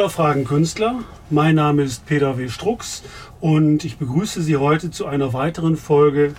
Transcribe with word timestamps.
Künstler 0.00 0.24
fragen 0.24 0.44
Künstler. 0.44 1.04
Mein 1.28 1.56
Name 1.56 1.82
ist 1.82 2.06
Peter 2.06 2.38
W. 2.38 2.48
Strux 2.48 3.02
und 3.38 3.84
ich 3.84 3.98
begrüße 3.98 4.40
Sie 4.40 4.56
heute 4.56 4.90
zu 4.90 5.04
einer 5.04 5.34
weiteren 5.34 5.76
Folge 5.76 6.32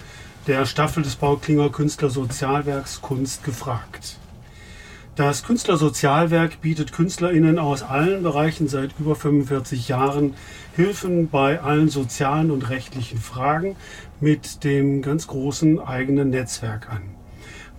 der 0.48 0.66
Staffel 0.66 1.04
des 1.04 1.16
Bauklinger 1.16 1.70
Künstlersozialwerks 1.70 3.04
Kunst 3.04 3.44
gefragt. 3.44 4.18
Das 5.16 5.44
Künstlersozialwerk 5.44 6.60
bietet 6.62 6.92
KünstlerInnen 6.92 7.60
aus 7.60 7.84
allen 7.84 8.24
Bereichen 8.24 8.68
seit 8.68 8.96
über 9.00 9.16
45 9.16 9.88
Jahren 9.90 10.34
Hilfen 10.76 11.30
bei 11.30 11.62
allen 11.62 11.90
sozialen 11.90 12.50
und 12.50 12.68
rechtlichen 12.68 13.20
Fragen 13.20 13.76
mit 14.20 14.64
dem 14.64 15.04
ganz 15.04 15.28
großen 15.28 15.80
eigenen 15.80 16.32
Netzwerk 16.32 16.90
an. 16.90 17.21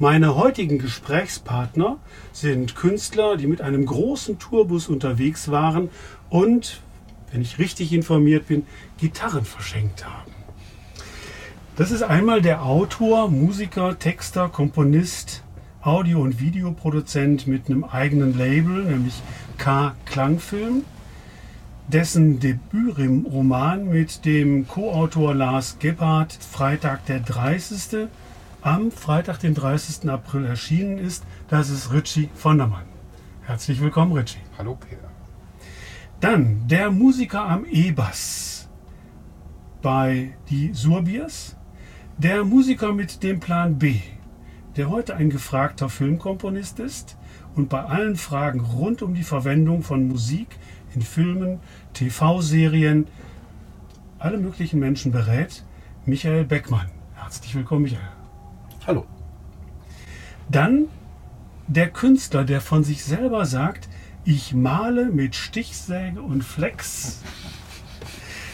Meine 0.02 0.34
heutigen 0.34 0.80
Gesprächspartner 0.80 1.96
sind 2.32 2.74
Künstler, 2.74 3.36
die 3.36 3.46
mit 3.46 3.60
einem 3.60 3.86
großen 3.86 4.40
Tourbus 4.40 4.88
unterwegs 4.88 5.48
waren 5.52 5.90
und, 6.28 6.80
wenn 7.30 7.40
ich 7.40 7.60
richtig 7.60 7.92
informiert 7.92 8.48
bin, 8.48 8.66
Gitarren 8.98 9.44
verschenkt 9.44 10.04
haben. 10.04 10.32
Das 11.76 11.92
ist 11.92 12.02
einmal 12.02 12.42
der 12.42 12.64
Autor, 12.64 13.30
Musiker, 13.30 13.96
Texter, 13.96 14.48
Komponist, 14.48 15.44
Audio- 15.82 16.22
und 16.22 16.40
Videoproduzent 16.40 17.46
mit 17.46 17.68
einem 17.70 17.84
eigenen 17.84 18.36
Label, 18.36 18.82
nämlich 18.82 19.22
K 19.56 19.94
Klangfilm, 20.04 20.82
dessen 21.86 22.40
Debütroman 22.40 23.88
mit 23.88 24.24
dem 24.24 24.66
Co-Autor 24.66 25.32
Lars 25.32 25.76
Gebhardt 25.78 26.32
Freitag 26.32 27.06
der 27.06 27.20
30 27.20 28.08
am 28.62 28.92
Freitag, 28.92 29.40
den 29.40 29.54
30. 29.54 30.08
April 30.08 30.46
erschienen 30.46 30.98
ist. 30.98 31.24
Das 31.48 31.68
ist 31.68 31.92
Richie 31.92 32.30
von 32.34 32.58
der 32.58 32.68
Mann. 32.68 32.84
Herzlich 33.42 33.80
willkommen, 33.80 34.12
Richie. 34.12 34.38
Hallo, 34.56 34.76
Peter. 34.76 35.10
Dann 36.20 36.68
der 36.68 36.90
Musiker 36.90 37.48
am 37.48 37.66
E-Bass 37.68 38.68
bei 39.82 40.34
die 40.48 40.72
Surbiers. 40.72 41.56
Der 42.18 42.44
Musiker 42.44 42.92
mit 42.92 43.24
dem 43.24 43.40
Plan 43.40 43.78
B, 43.78 44.00
der 44.76 44.90
heute 44.90 45.16
ein 45.16 45.30
gefragter 45.30 45.88
Filmkomponist 45.88 46.78
ist 46.78 47.16
und 47.56 47.68
bei 47.68 47.82
allen 47.82 48.16
Fragen 48.16 48.60
rund 48.60 49.02
um 49.02 49.14
die 49.14 49.24
Verwendung 49.24 49.82
von 49.82 50.06
Musik 50.06 50.56
in 50.94 51.02
Filmen, 51.02 51.58
TV-Serien, 51.94 53.08
alle 54.20 54.38
möglichen 54.38 54.78
Menschen 54.78 55.10
berät, 55.10 55.64
Michael 56.06 56.44
Beckmann. 56.44 56.90
Herzlich 57.16 57.54
willkommen, 57.56 57.82
Michael. 57.82 58.21
Hallo. 58.86 59.06
Dann 60.50 60.86
der 61.68 61.90
Künstler, 61.90 62.44
der 62.44 62.60
von 62.60 62.84
sich 62.84 63.04
selber 63.04 63.46
sagt, 63.46 63.88
ich 64.24 64.54
male 64.54 65.06
mit 65.06 65.34
Stichsäge 65.36 66.20
und 66.20 66.42
Flex, 66.42 67.22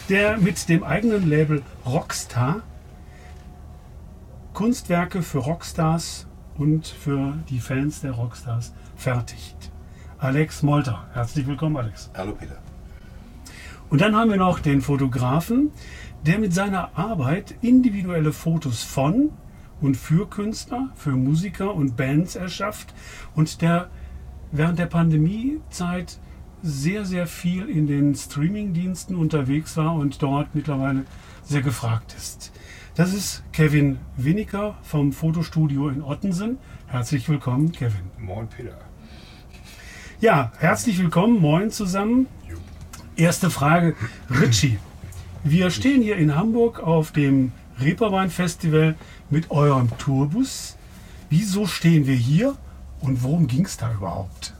der 0.08 0.38
mit 0.38 0.68
dem 0.68 0.84
eigenen 0.84 1.28
Label 1.28 1.62
Rockstar 1.84 2.62
Kunstwerke 4.58 5.22
für 5.22 5.38
Rockstars 5.38 6.26
und 6.56 6.88
für 6.88 7.34
die 7.48 7.60
Fans 7.60 8.00
der 8.00 8.10
Rockstars 8.10 8.72
fertigt. 8.96 9.70
Alex 10.18 10.64
Molter. 10.64 11.06
Herzlich 11.12 11.46
willkommen, 11.46 11.76
Alex. 11.76 12.10
Hallo, 12.16 12.32
Peter. 12.32 12.58
Und 13.88 14.00
dann 14.00 14.16
haben 14.16 14.30
wir 14.30 14.36
noch 14.36 14.58
den 14.58 14.80
Fotografen, 14.80 15.70
der 16.26 16.40
mit 16.40 16.52
seiner 16.52 16.98
Arbeit 16.98 17.54
individuelle 17.62 18.32
Fotos 18.32 18.82
von 18.82 19.30
und 19.80 19.96
für 19.96 20.28
Künstler, 20.28 20.90
für 20.94 21.10
Musiker 21.10 21.74
und 21.74 21.96
Bands 21.96 22.36
erschafft 22.36 22.94
und 23.34 23.62
der 23.62 23.90
während 24.50 24.78
der 24.78 24.86
Pandemiezeit 24.86 26.18
sehr, 26.62 27.04
sehr 27.04 27.26
viel 27.26 27.68
in 27.68 27.86
den 27.86 28.14
Streamingdiensten 28.14 29.14
unterwegs 29.14 29.76
war 29.76 29.94
und 29.94 30.22
dort 30.22 30.54
mittlerweile 30.54 31.04
sehr 31.44 31.62
gefragt 31.62 32.14
ist. 32.16 32.52
Das 32.94 33.14
ist 33.14 33.44
Kevin 33.52 33.98
Winiker 34.16 34.76
vom 34.82 35.12
Fotostudio 35.12 35.88
in 35.88 36.02
Ottensen. 36.02 36.58
Herzlich 36.88 37.28
willkommen, 37.28 37.70
Kevin. 37.70 38.10
Moin, 38.18 38.48
Peter. 38.48 38.76
Ja, 40.20 40.50
herzlich 40.58 40.98
willkommen, 40.98 41.40
moin 41.40 41.70
zusammen. 41.70 42.26
Erste 43.14 43.50
Frage, 43.50 43.94
Richie. 44.28 44.78
Wir 45.44 45.70
stehen 45.70 46.02
hier 46.02 46.16
in 46.16 46.34
Hamburg 46.34 46.80
auf 46.80 47.12
dem 47.12 47.52
Reeperbahn 47.80 48.30
Festival 48.30 48.96
mit 49.30 49.50
eurem 49.50 49.96
Tourbus. 49.98 50.76
Wieso 51.30 51.66
stehen 51.66 52.06
wir 52.06 52.14
hier 52.14 52.56
und 53.00 53.22
worum 53.22 53.46
ging 53.46 53.64
es 53.64 53.76
da 53.76 53.92
überhaupt? 53.92 54.54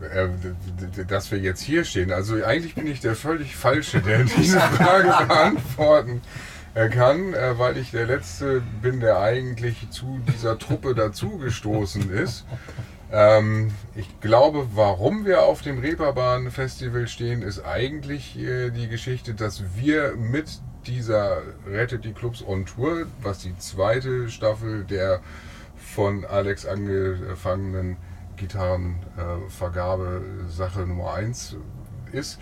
Äh, 0.00 0.28
dass 1.06 1.30
wir 1.30 1.38
jetzt 1.38 1.60
hier 1.60 1.84
stehen. 1.84 2.12
Also 2.12 2.42
eigentlich 2.44 2.74
bin 2.74 2.86
ich 2.86 3.00
der 3.00 3.14
völlig 3.14 3.56
Falsche, 3.56 4.00
der 4.00 4.24
diese 4.36 4.60
Frage 4.60 5.26
beantworten 5.26 6.20
kann, 6.74 7.34
äh, 7.34 7.58
weil 7.58 7.76
ich 7.76 7.92
der 7.92 8.06
Letzte 8.06 8.62
bin, 8.82 9.00
der 9.00 9.20
eigentlich 9.20 9.88
zu 9.90 10.20
dieser 10.32 10.58
Truppe 10.58 10.94
dazugestoßen 10.94 12.10
ist. 12.10 12.44
Ähm, 13.12 13.70
ich 13.94 14.20
glaube, 14.20 14.66
warum 14.74 15.24
wir 15.24 15.44
auf 15.44 15.62
dem 15.62 15.78
Reeperbahn 15.78 16.50
Festival 16.50 17.06
stehen, 17.06 17.42
ist 17.42 17.64
eigentlich 17.64 18.36
äh, 18.36 18.70
die 18.70 18.88
Geschichte, 18.88 19.34
dass 19.34 19.62
wir 19.76 20.16
mit 20.16 20.60
dieser 20.86 21.42
Rettet 21.66 22.04
die 22.04 22.12
Clubs 22.12 22.44
on 22.46 22.66
Tour, 22.66 23.06
was 23.22 23.38
die 23.38 23.56
zweite 23.58 24.28
Staffel 24.28 24.84
der 24.84 25.20
von 25.76 26.24
Alex 26.24 26.66
angefangenen 26.66 27.96
Gitarrenvergabe 28.36 30.22
äh, 30.46 30.50
Sache 30.50 30.80
Nummer 30.80 31.14
1 31.14 31.56
ist, 32.12 32.38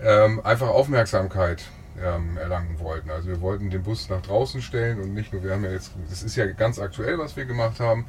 ähm, 0.00 0.40
einfach 0.44 0.68
Aufmerksamkeit 0.68 1.64
ähm, 2.02 2.36
erlangen 2.36 2.78
wollten. 2.80 3.10
Also 3.10 3.28
wir 3.28 3.40
wollten 3.40 3.70
den 3.70 3.82
Bus 3.82 4.08
nach 4.08 4.22
draußen 4.22 4.60
stellen 4.60 5.00
und 5.00 5.14
nicht 5.14 5.32
nur, 5.32 5.42
wir 5.42 5.52
haben 5.52 5.64
ja 5.64 5.70
jetzt, 5.70 5.92
das 6.08 6.22
ist 6.22 6.36
ja 6.36 6.46
ganz 6.46 6.78
aktuell, 6.78 7.18
was 7.18 7.36
wir 7.36 7.44
gemacht 7.44 7.80
haben. 7.80 8.06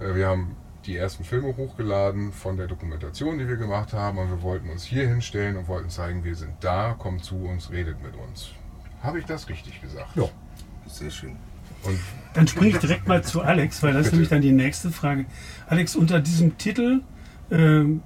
Äh, 0.00 0.14
wir 0.14 0.28
haben 0.28 0.56
die 0.86 0.96
ersten 0.96 1.24
Filme 1.24 1.56
hochgeladen 1.56 2.32
von 2.32 2.56
der 2.56 2.68
Dokumentation, 2.68 3.38
die 3.38 3.48
wir 3.48 3.56
gemacht 3.56 3.92
haben 3.92 4.18
und 4.18 4.30
wir 4.30 4.42
wollten 4.42 4.70
uns 4.70 4.84
hier 4.84 5.08
hinstellen 5.08 5.56
und 5.56 5.66
wollten 5.66 5.90
zeigen, 5.90 6.22
wir 6.22 6.36
sind 6.36 6.52
da, 6.60 6.94
kommt 6.96 7.24
zu 7.24 7.44
uns, 7.44 7.70
redet 7.70 8.00
mit 8.02 8.14
uns. 8.14 8.52
Habe 9.02 9.18
ich 9.18 9.24
das 9.24 9.48
richtig 9.48 9.80
gesagt? 9.80 10.16
Ja. 10.16 10.24
Sehr 10.86 11.10
schön. 11.10 11.36
Und 11.82 11.98
dann 12.34 12.46
springe 12.46 12.70
ich 12.70 12.78
direkt 12.78 13.06
mal 13.06 13.22
zu 13.22 13.42
Alex, 13.42 13.82
weil 13.82 13.92
das 13.92 14.04
Bitte. 14.04 14.06
ist 14.06 14.12
nämlich 14.12 14.28
dann 14.28 14.40
die 14.42 14.52
nächste 14.52 14.90
Frage. 14.90 15.26
Alex, 15.66 15.96
unter 15.96 16.20
diesem 16.20 16.58
Titel 16.58 17.02
ähm, 17.50 18.02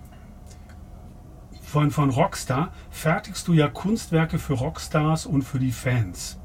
von, 1.62 1.90
von 1.90 2.10
Rockstar 2.10 2.72
fertigst 2.90 3.46
du 3.48 3.52
ja 3.52 3.68
Kunstwerke 3.68 4.38
für 4.38 4.54
Rockstars 4.54 5.26
und 5.26 5.42
für 5.42 5.58
die 5.58 5.72
Fans. 5.72 6.38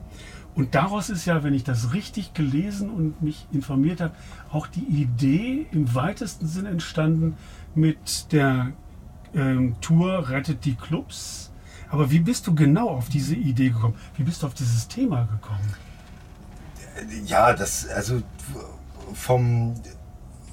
Und 0.56 0.74
daraus 0.74 1.10
ist 1.10 1.26
ja, 1.26 1.44
wenn 1.44 1.54
ich 1.54 1.66
das 1.66 1.94
richtig 1.94 2.34
gelesen 2.34 2.90
und 2.90 3.22
mich 3.22 3.46
informiert 3.52 4.00
habe, 4.00 4.14
auch 4.52 4.68
die 4.68 4.86
Idee 4.86 5.68
im 5.72 5.94
weitesten 5.94 6.48
Sinn 6.48 6.66
entstanden 6.66 7.36
mit 7.74 8.32
der 8.32 8.72
ähm, 9.34 9.76
Tour 9.82 10.30
Rettet 10.30 10.64
die 10.64 10.76
Clubs 10.76 11.52
aber 11.90 12.12
wie 12.12 12.20
bist 12.20 12.48
du 12.48 12.56
genau 12.56 12.90
auf 12.90 13.10
diese 13.10 13.36
Idee 13.36 13.70
gekommen? 13.70 13.96
Wie 14.18 14.24
bist 14.24 14.44
du 14.44 14.48
auf 14.48 14.54
dieses 14.54 14.88
Thema 14.88 15.24
gekommen? 15.26 15.74
Ja, 17.26 17.54
das, 17.54 17.88
also 17.88 18.22
vom, 19.14 19.76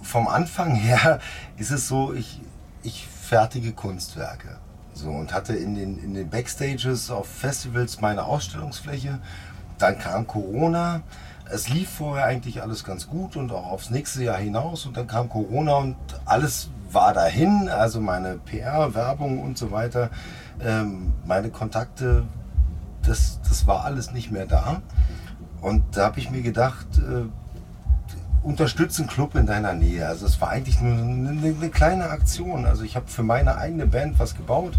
vom 0.03 0.29
Anfang 0.29 0.75
her 0.75 1.21
ist 1.57 1.71
es 1.71 1.89
so, 1.89 2.13
ich, 2.13 2.41
ich 2.83 3.07
fertige 3.07 3.73
Kunstwerke. 3.73 4.59
So, 4.95 5.11
und 5.11 5.33
hatte 5.33 5.55
in 5.55 5.75
den, 5.75 5.99
in 5.99 6.15
den 6.15 6.29
Backstages 6.29 7.11
auf 7.11 7.27
Festivals 7.27 8.01
meine 8.01 8.25
Ausstellungsfläche. 8.25 9.21
Dann 9.79 9.99
kam 9.99 10.27
Corona. 10.27 11.03
Es 11.51 11.69
lief 11.69 11.89
vorher 11.91 12.27
eigentlich 12.27 12.63
alles 12.63 12.85
ganz 12.85 13.09
gut 13.09 13.37
und 13.37 13.53
auch 13.53 13.71
aufs 13.71 13.91
nächste 13.91 14.23
Jahr 14.23 14.37
hinaus. 14.37 14.85
Und 14.85 14.97
dann 14.97 15.07
kam 15.07 15.29
Corona 15.29 15.77
und 15.77 15.97
alles 16.27 16.69
war 16.95 17.15
dahin. 17.15 17.69
Also 17.69 18.01
meine 18.01 18.39
PR, 18.39 18.95
Werbung 18.95 19.41
und 19.41 19.59
so 19.59 19.71
weiter 19.71 20.11
ähm, 20.65 21.13
meine 21.27 21.51
Kontakte, 21.51 22.25
das, 23.03 23.41
das 23.49 23.67
war 23.67 23.85
alles 23.85 24.13
nicht 24.13 24.31
mehr 24.31 24.47
da. 24.47 24.83
Und 25.61 25.83
da 25.97 26.07
habe 26.07 26.19
ich 26.19 26.31
mir 26.31 26.43
gedacht, 26.43 26.87
äh, 26.99 27.27
unterstütze 28.43 29.03
einen 29.03 29.11
Club 29.11 29.35
in 29.35 29.47
deiner 29.47 29.73
Nähe. 29.73 30.07
Also 30.07 30.27
es 30.27 30.41
war 30.41 30.51
eigentlich 30.51 30.81
nur 30.81 30.93
eine, 30.93 31.55
eine 31.57 31.71
kleine 31.71 32.11
Aktion. 32.11 32.67
Also 32.67 32.83
ich 32.85 32.97
habe 32.97 33.07
für 33.09 33.23
meine 33.23 33.57
eigene 33.57 33.87
Band 33.87 34.19
was 34.19 34.35
gebaut. 34.35 34.75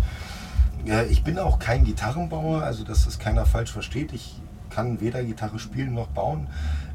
Ja, 0.85 1.03
ich 1.03 1.23
bin 1.23 1.39
auch 1.39 1.59
kein 1.59 1.85
Gitarrenbauer, 1.85 2.61
also 2.61 2.83
dass 2.83 3.05
das 3.05 3.19
keiner 3.19 3.45
falsch 3.45 3.71
versteht. 3.71 4.11
Ich 4.11 4.41
kann 4.69 4.99
weder 4.99 5.23
Gitarre 5.23 5.59
spielen 5.59 5.93
noch 5.93 6.07
bauen. 6.07 6.47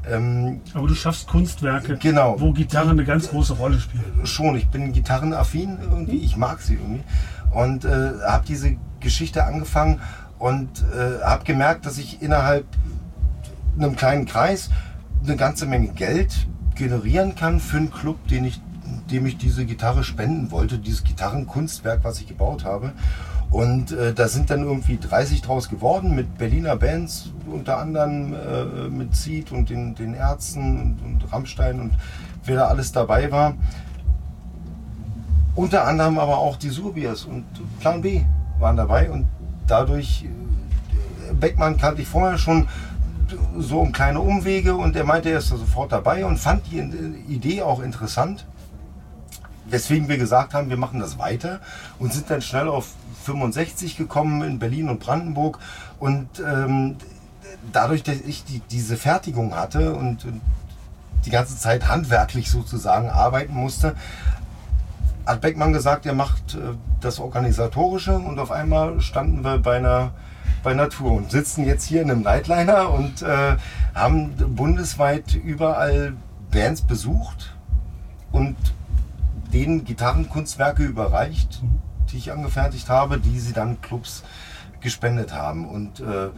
Ähm, 0.09 0.61
Aber 0.73 0.87
du 0.87 0.95
schaffst 0.95 1.27
Kunstwerke, 1.27 1.97
Genau. 1.97 2.39
wo 2.39 2.51
Gitarre 2.53 2.91
eine 2.91 3.03
ganz 3.05 3.29
große 3.29 3.53
Rolle 3.53 3.79
spielt. 3.79 4.03
schon, 4.27 4.55
ich 4.55 4.67
bin 4.69 4.91
gitarrenaffin 4.93 5.77
irgendwie, 5.81 6.17
ich 6.17 6.37
mag 6.37 6.61
sie 6.61 6.75
irgendwie. 6.75 7.03
Und 7.51 7.85
äh, 7.85 8.13
habe 8.27 8.45
diese 8.47 8.75
Geschichte 8.99 9.43
angefangen 9.45 9.99
und 10.37 10.69
äh, 10.93 11.23
habe 11.23 11.43
gemerkt, 11.43 11.85
dass 11.85 11.97
ich 11.97 12.21
innerhalb 12.21 12.65
einem 13.77 13.95
kleinen 13.95 14.25
Kreis 14.25 14.69
eine 15.25 15.35
ganze 15.35 15.65
Menge 15.65 15.89
Geld 15.89 16.47
generieren 16.75 17.35
kann 17.35 17.59
für 17.59 17.77
einen 17.77 17.91
Club, 17.91 18.25
den 18.29 18.45
ich, 18.45 18.61
dem 19.11 19.25
ich 19.25 19.37
diese 19.37 19.65
Gitarre 19.65 20.03
spenden 20.03 20.51
wollte, 20.51 20.77
dieses 20.79 21.03
Gitarrenkunstwerk, 21.03 22.03
was 22.03 22.19
ich 22.21 22.27
gebaut 22.27 22.63
habe. 22.63 22.93
Und 23.51 23.91
äh, 23.91 24.13
da 24.13 24.27
sind 24.27 24.51
dann 24.51 24.63
irgendwie 24.63 24.97
30 24.97 25.41
draus 25.41 25.69
geworden 25.69 26.15
mit 26.15 26.37
Berliner 26.37 26.75
Bands, 26.75 27.31
unter 27.47 27.79
anderem 27.79 28.33
äh, 28.33 28.89
mit 28.89 29.15
Seed 29.15 29.51
und 29.51 29.69
den, 29.69 29.95
den 29.95 30.13
Ärzten 30.13 30.79
und, 30.79 30.99
und 31.03 31.33
Rammstein 31.33 31.79
und 31.79 31.93
wer 32.45 32.57
da 32.57 32.67
alles 32.67 32.91
dabei 32.91 33.31
war. 33.31 33.55
Unter 35.55 35.85
anderem 35.87 36.19
aber 36.19 36.37
auch 36.37 36.57
die 36.57 36.69
Surbiers 36.69 37.25
und 37.25 37.43
Plan 37.79 38.01
B 38.01 38.21
waren 38.59 38.77
dabei 38.77 39.09
und 39.09 39.25
dadurch, 39.65 40.25
äh, 40.25 41.33
Beckmann 41.33 41.77
kannte 41.77 42.03
ich 42.03 42.07
vorher 42.07 42.37
schon 42.37 42.67
so 43.57 43.79
um 43.79 43.91
kleine 43.91 44.21
Umwege 44.21 44.75
und 44.75 44.95
er 44.95 45.03
meinte, 45.03 45.29
er 45.29 45.39
ist 45.39 45.51
da 45.51 45.57
sofort 45.57 45.91
dabei 45.91 46.25
und 46.25 46.37
fand 46.37 46.71
die 46.71 46.79
äh, 46.79 47.33
Idee 47.33 47.63
auch 47.63 47.81
interessant. 47.81 48.45
Weswegen 49.69 50.09
wir 50.09 50.17
gesagt 50.17 50.53
haben, 50.53 50.69
wir 50.69 50.77
machen 50.77 50.99
das 50.99 51.17
weiter 51.17 51.59
und 51.99 52.13
sind 52.13 52.29
dann 52.29 52.41
schnell 52.41 52.67
auf 52.67 52.89
65 53.25 53.97
gekommen 53.97 54.41
in 54.41 54.59
Berlin 54.59 54.89
und 54.89 54.99
Brandenburg. 54.99 55.59
Und 55.99 56.27
ähm, 56.39 56.95
dadurch, 57.71 58.03
dass 58.03 58.21
ich 58.21 58.43
die, 58.43 58.61
diese 58.71 58.97
Fertigung 58.97 59.55
hatte 59.55 59.93
und, 59.93 60.25
und 60.25 60.41
die 61.25 61.29
ganze 61.29 61.57
Zeit 61.57 61.87
handwerklich 61.87 62.49
sozusagen 62.49 63.09
arbeiten 63.09 63.53
musste, 63.53 63.95
hat 65.25 65.41
Beckmann 65.41 65.73
gesagt, 65.73 66.05
er 66.05 66.13
macht 66.13 66.55
äh, 66.55 66.75
das 67.01 67.19
Organisatorische 67.19 68.17
und 68.17 68.39
auf 68.39 68.51
einmal 68.51 68.99
standen 69.01 69.43
wir 69.43 69.59
bei 69.59 69.77
einer, 69.77 70.11
bei 70.63 70.71
einer 70.71 70.89
und 71.01 71.31
sitzen 71.31 71.65
jetzt 71.65 71.85
hier 71.85 72.01
in 72.01 72.09
einem 72.09 72.21
Nightliner 72.23 72.89
und 72.89 73.21
äh, 73.21 73.57
haben 73.93 74.33
bundesweit 74.55 75.35
überall 75.35 76.13
Bands 76.51 76.81
besucht 76.81 77.55
und 78.31 78.55
denen 79.53 79.85
Gitarrenkunstwerke 79.85 80.83
überreicht, 80.83 81.61
die 82.11 82.17
ich 82.17 82.31
angefertigt 82.31 82.89
habe, 82.89 83.19
die 83.19 83.39
sie 83.39 83.53
dann 83.53 83.81
Clubs 83.81 84.23
gespendet 84.81 85.33
haben. 85.33 85.67
Und 85.67 85.99
äh, 85.99 86.29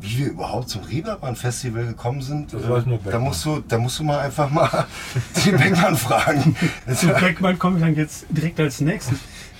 wie 0.00 0.18
wir 0.18 0.28
überhaupt 0.30 0.68
zum 0.68 0.82
Reeperbahn-Festival 0.82 1.86
gekommen 1.86 2.22
sind, 2.22 2.54
äh, 2.54 2.58
da, 3.04 3.18
musst 3.18 3.44
du, 3.44 3.62
da 3.66 3.78
musst 3.78 3.98
du 3.98 4.04
mal 4.04 4.20
einfach 4.20 4.50
mal 4.50 4.86
den 5.44 5.56
Beckmann 5.56 5.96
fragen. 5.96 6.56
Zu 6.94 7.08
Beckmann 7.08 7.58
komme 7.58 7.76
ich 7.76 7.82
dann 7.82 7.94
jetzt 7.94 8.26
direkt 8.30 8.60
als 8.60 8.80
nächstes. 8.80 9.18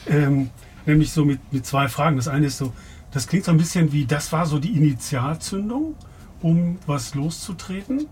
Ähm, 0.08 0.50
nämlich 0.86 1.12
so 1.12 1.24
mit, 1.24 1.40
mit 1.52 1.66
zwei 1.66 1.88
Fragen. 1.88 2.16
Das 2.16 2.28
eine 2.28 2.46
ist 2.46 2.58
so, 2.58 2.72
das 3.10 3.26
klingt 3.26 3.44
so 3.44 3.50
ein 3.50 3.58
bisschen 3.58 3.92
wie, 3.92 4.06
das 4.06 4.32
war 4.32 4.46
so 4.46 4.58
die 4.58 4.76
Initialzündung, 4.76 5.94
um 6.40 6.78
was 6.86 7.14
loszutreten. 7.14 8.06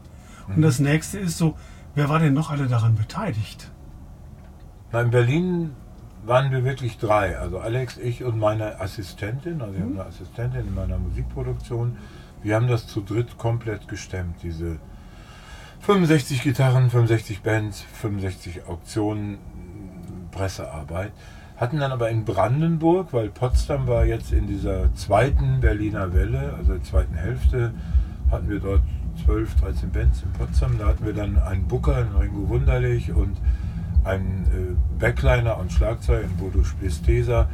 Und 0.55 0.63
das 0.63 0.79
nächste 0.79 1.19
ist 1.19 1.37
so, 1.37 1.57
wer 1.95 2.09
war 2.09 2.19
denn 2.19 2.33
noch 2.33 2.51
alle 2.51 2.69
daran 2.69 2.95
beteiligt? 2.95 3.71
Na, 4.91 5.03
in 5.03 5.11
Berlin 5.11 5.71
waren 6.25 6.51
wir 6.51 6.65
wirklich 6.65 6.99
drei. 6.99 7.39
Also 7.39 7.59
Alex, 7.59 7.99
ich 7.99 8.25
und 8.25 8.39
meine 8.39 8.81
Assistentin. 8.81 9.61
Also 9.61 9.75
ich 9.75 9.81
habe 9.81 9.93
eine 9.93 10.07
Assistentin 10.07 10.61
in 10.61 10.75
meiner 10.75 10.99
Musikproduktion. 10.99 11.97
Wir 12.43 12.55
haben 12.55 12.69
das 12.69 12.87
zu 12.87 13.01
dritt 13.01 13.37
komplett 13.37 13.89
gestemmt. 13.89 14.37
Diese 14.43 14.79
65 15.81 16.43
Gitarren, 16.43 16.91
65 16.91 17.43
Bands, 17.43 17.83
65 17.83 18.67
Auktionen, 18.67 19.39
Pressearbeit. 20.31 21.13
Hatten 21.57 21.81
dann 21.81 21.93
aber 21.93 22.09
in 22.11 22.25
Brandenburg, 22.25 23.13
weil 23.13 23.29
Potsdam 23.31 23.89
war 23.89 24.05
jetzt 24.05 24.33
in 24.33 24.47
dieser 24.47 24.95
zweiten 24.95 25.61
Berliner 25.61 26.15
Welle, 26.15 26.55
also 26.57 26.75
der 26.75 26.83
zweiten 26.85 27.15
Hälfte, 27.15 27.75
hatten 28.31 28.49
wir 28.49 28.61
dort 28.61 28.83
12, 29.25 29.57
13 29.57 29.91
Bands 29.91 30.23
in 30.23 30.33
Potsdam. 30.33 30.79
Da 30.79 30.87
hatten 30.87 31.05
wir 31.05 31.15
dann 31.15 31.37
einen 31.39 31.67
Booker, 31.67 31.97
einen 31.97 32.17
Ringo 32.17 32.49
Wunderlich 32.49 33.13
und 33.13 33.37
einen 34.09 34.47
äh, 34.47 35.01
Backliner 35.01 35.59
und 35.59 35.71
Schlagzeug, 35.71 36.25
einen 36.25 36.37
Bodo 36.37 36.65
Splistesa. 36.65 37.49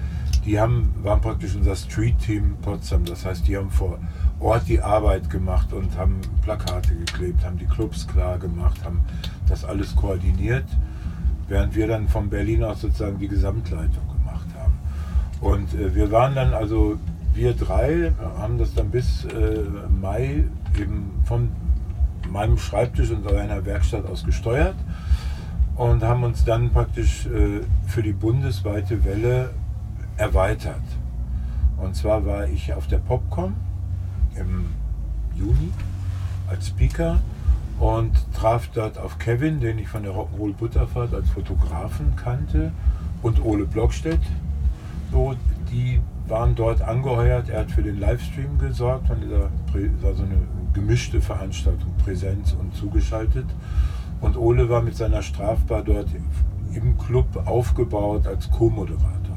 Die 0.44 0.60
haben, 0.60 0.94
waren 1.02 1.20
praktisch 1.20 1.56
unser 1.56 1.74
Street-Team 1.74 2.56
Potsdam. 2.62 3.04
Das 3.04 3.24
heißt, 3.24 3.46
die 3.48 3.56
haben 3.56 3.70
vor 3.70 3.98
Ort 4.40 4.68
die 4.68 4.80
Arbeit 4.80 5.30
gemacht 5.30 5.72
und 5.72 5.96
haben 5.96 6.20
Plakate 6.42 6.94
geklebt, 6.94 7.44
haben 7.44 7.58
die 7.58 7.66
Clubs 7.66 8.06
klar 8.06 8.38
gemacht, 8.38 8.84
haben 8.84 9.00
das 9.48 9.64
alles 9.64 9.96
koordiniert, 9.96 10.66
während 11.48 11.74
wir 11.74 11.88
dann 11.88 12.08
von 12.08 12.28
Berlin 12.28 12.62
aus 12.62 12.82
sozusagen 12.82 13.18
die 13.18 13.28
Gesamtleitung 13.28 14.06
gemacht 14.18 14.46
haben. 14.58 14.74
Und 15.40 15.74
äh, 15.74 15.94
wir 15.94 16.10
waren 16.10 16.34
dann 16.34 16.52
also, 16.52 16.98
wir 17.32 17.54
drei 17.54 18.12
haben 18.38 18.58
das 18.58 18.74
dann 18.74 18.90
bis 18.90 19.24
äh, 19.24 19.64
Mai 20.00 20.44
eben 20.78 21.10
von 21.24 21.48
meinem 22.30 22.58
Schreibtisch 22.58 23.10
und 23.10 23.30
einer 23.32 23.64
Werkstatt 23.64 24.06
aus 24.06 24.24
gesteuert 24.24 24.76
und 25.76 26.02
haben 26.02 26.24
uns 26.24 26.44
dann 26.44 26.70
praktisch 26.70 27.26
äh, 27.26 27.60
für 27.86 28.02
die 28.02 28.12
bundesweite 28.12 29.04
Welle 29.04 29.50
erweitert. 30.16 30.82
Und 31.76 31.96
zwar 31.96 32.24
war 32.24 32.46
ich 32.46 32.72
auf 32.72 32.86
der 32.86 32.98
Popcom 32.98 33.54
im 34.36 34.66
Juni 35.34 35.70
als 36.48 36.68
Speaker 36.68 37.20
und 37.80 38.12
traf 38.32 38.68
dort 38.72 38.98
auf 38.98 39.18
Kevin, 39.18 39.60
den 39.60 39.78
ich 39.78 39.88
von 39.88 40.04
der 40.04 40.12
Rock'n'Roll 40.12 40.54
Butterfahrt 40.54 41.12
als 41.12 41.30
Fotografen 41.30 42.14
kannte, 42.16 42.72
und 43.24 43.42
Ole 43.42 43.64
Blockstedt. 43.64 44.20
So, 45.10 45.34
die 45.70 46.00
waren 46.28 46.54
dort 46.54 46.82
angeheuert. 46.82 47.48
Er 47.48 47.60
hat 47.60 47.70
für 47.70 47.82
den 47.82 47.98
Livestream 47.98 48.58
gesorgt 48.58 49.08
von 49.08 49.20
dieser, 49.20 49.50
war 50.02 50.14
so 50.14 50.22
eine 50.22 50.36
gemischte 50.74 51.20
Veranstaltung, 51.20 51.92
Präsenz 52.04 52.52
und 52.52 52.74
zugeschaltet. 52.74 53.46
Und 54.24 54.38
Ole 54.38 54.70
war 54.70 54.80
mit 54.80 54.96
seiner 54.96 55.20
Strafbar 55.20 55.82
dort 55.82 56.08
im 56.74 56.96
Club 56.96 57.26
aufgebaut 57.44 58.26
als 58.26 58.50
Co-Moderator. 58.50 59.36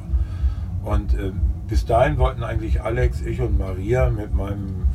Und 0.85 1.13
ähm, 1.15 1.41
bis 1.67 1.85
dahin 1.85 2.17
wollten 2.17 2.41
eigentlich 2.41 2.81
Alex, 2.81 3.19
ich 3.19 3.41
und 3.41 3.59
Maria 3.59 4.09
mit 4.09 4.33
meinem 4.33 4.87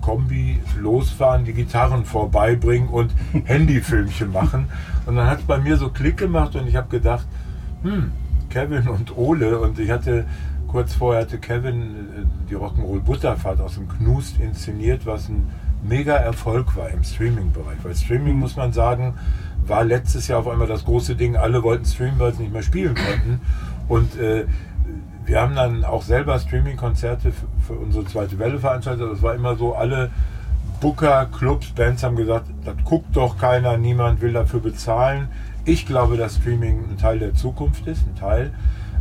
Kombi 0.00 0.60
losfahren, 0.80 1.44
die 1.44 1.54
Gitarren 1.54 2.04
vorbeibringen 2.04 2.88
und 2.88 3.12
Handyfilmchen 3.44 4.30
machen. 4.30 4.68
Und 5.06 5.16
dann 5.16 5.26
hat 5.26 5.40
es 5.40 5.44
bei 5.44 5.58
mir 5.58 5.76
so 5.76 5.88
Klick 5.88 6.18
gemacht 6.18 6.54
und 6.54 6.68
ich 6.68 6.76
habe 6.76 6.88
gedacht, 6.88 7.26
hm, 7.82 8.12
Kevin 8.48 8.86
und 8.86 9.16
Ole. 9.16 9.58
Und 9.58 9.80
ich 9.80 9.90
hatte 9.90 10.24
kurz 10.68 10.94
vorher 10.94 11.22
hatte 11.22 11.38
Kevin 11.38 11.82
äh, 11.82 12.48
die 12.48 12.54
Rock'n'Roll 12.54 13.00
Butterfahrt 13.00 13.60
aus 13.60 13.74
dem 13.74 13.88
Knust 13.88 14.38
inszeniert, 14.38 15.04
was 15.04 15.28
ein 15.28 15.48
mega 15.88 16.14
Erfolg 16.14 16.76
war 16.76 16.90
im 16.90 17.02
Streaming-Bereich. 17.02 17.78
Weil 17.82 17.94
Streaming, 17.94 18.36
muss 18.36 18.56
man 18.56 18.72
sagen, 18.72 19.14
war 19.66 19.84
letztes 19.84 20.28
Jahr 20.28 20.40
auf 20.40 20.48
einmal 20.48 20.68
das 20.68 20.84
große 20.84 21.16
Ding. 21.16 21.36
Alle 21.36 21.62
wollten 21.62 21.84
streamen, 21.84 22.18
weil 22.18 22.34
sie 22.34 22.42
nicht 22.42 22.52
mehr 22.52 22.62
spielen 22.62 22.94
konnten. 22.94 23.40
Und 23.88 24.18
äh, 24.18 24.46
wir 25.24 25.40
haben 25.40 25.54
dann 25.56 25.84
auch 25.84 26.02
selber 26.02 26.38
Streaming-Konzerte 26.38 27.32
für, 27.32 27.46
für 27.66 27.72
unsere 27.78 28.04
zweite 28.04 28.38
Welle 28.38 28.58
veranstaltet. 28.58 29.10
Das 29.10 29.22
war 29.22 29.34
immer 29.34 29.56
so, 29.56 29.74
alle 29.74 30.10
Booker, 30.80 31.26
Clubs, 31.26 31.70
Bands 31.70 32.02
haben 32.02 32.16
gesagt, 32.16 32.46
das 32.64 32.76
guckt 32.84 33.16
doch 33.16 33.38
keiner, 33.38 33.76
niemand 33.76 34.20
will 34.20 34.32
dafür 34.32 34.60
bezahlen. 34.60 35.28
Ich 35.64 35.86
glaube, 35.86 36.16
dass 36.16 36.36
Streaming 36.36 36.84
ein 36.90 36.98
Teil 36.98 37.18
der 37.18 37.34
Zukunft 37.34 37.86
ist, 37.86 38.06
ein 38.06 38.14
Teil. 38.14 38.52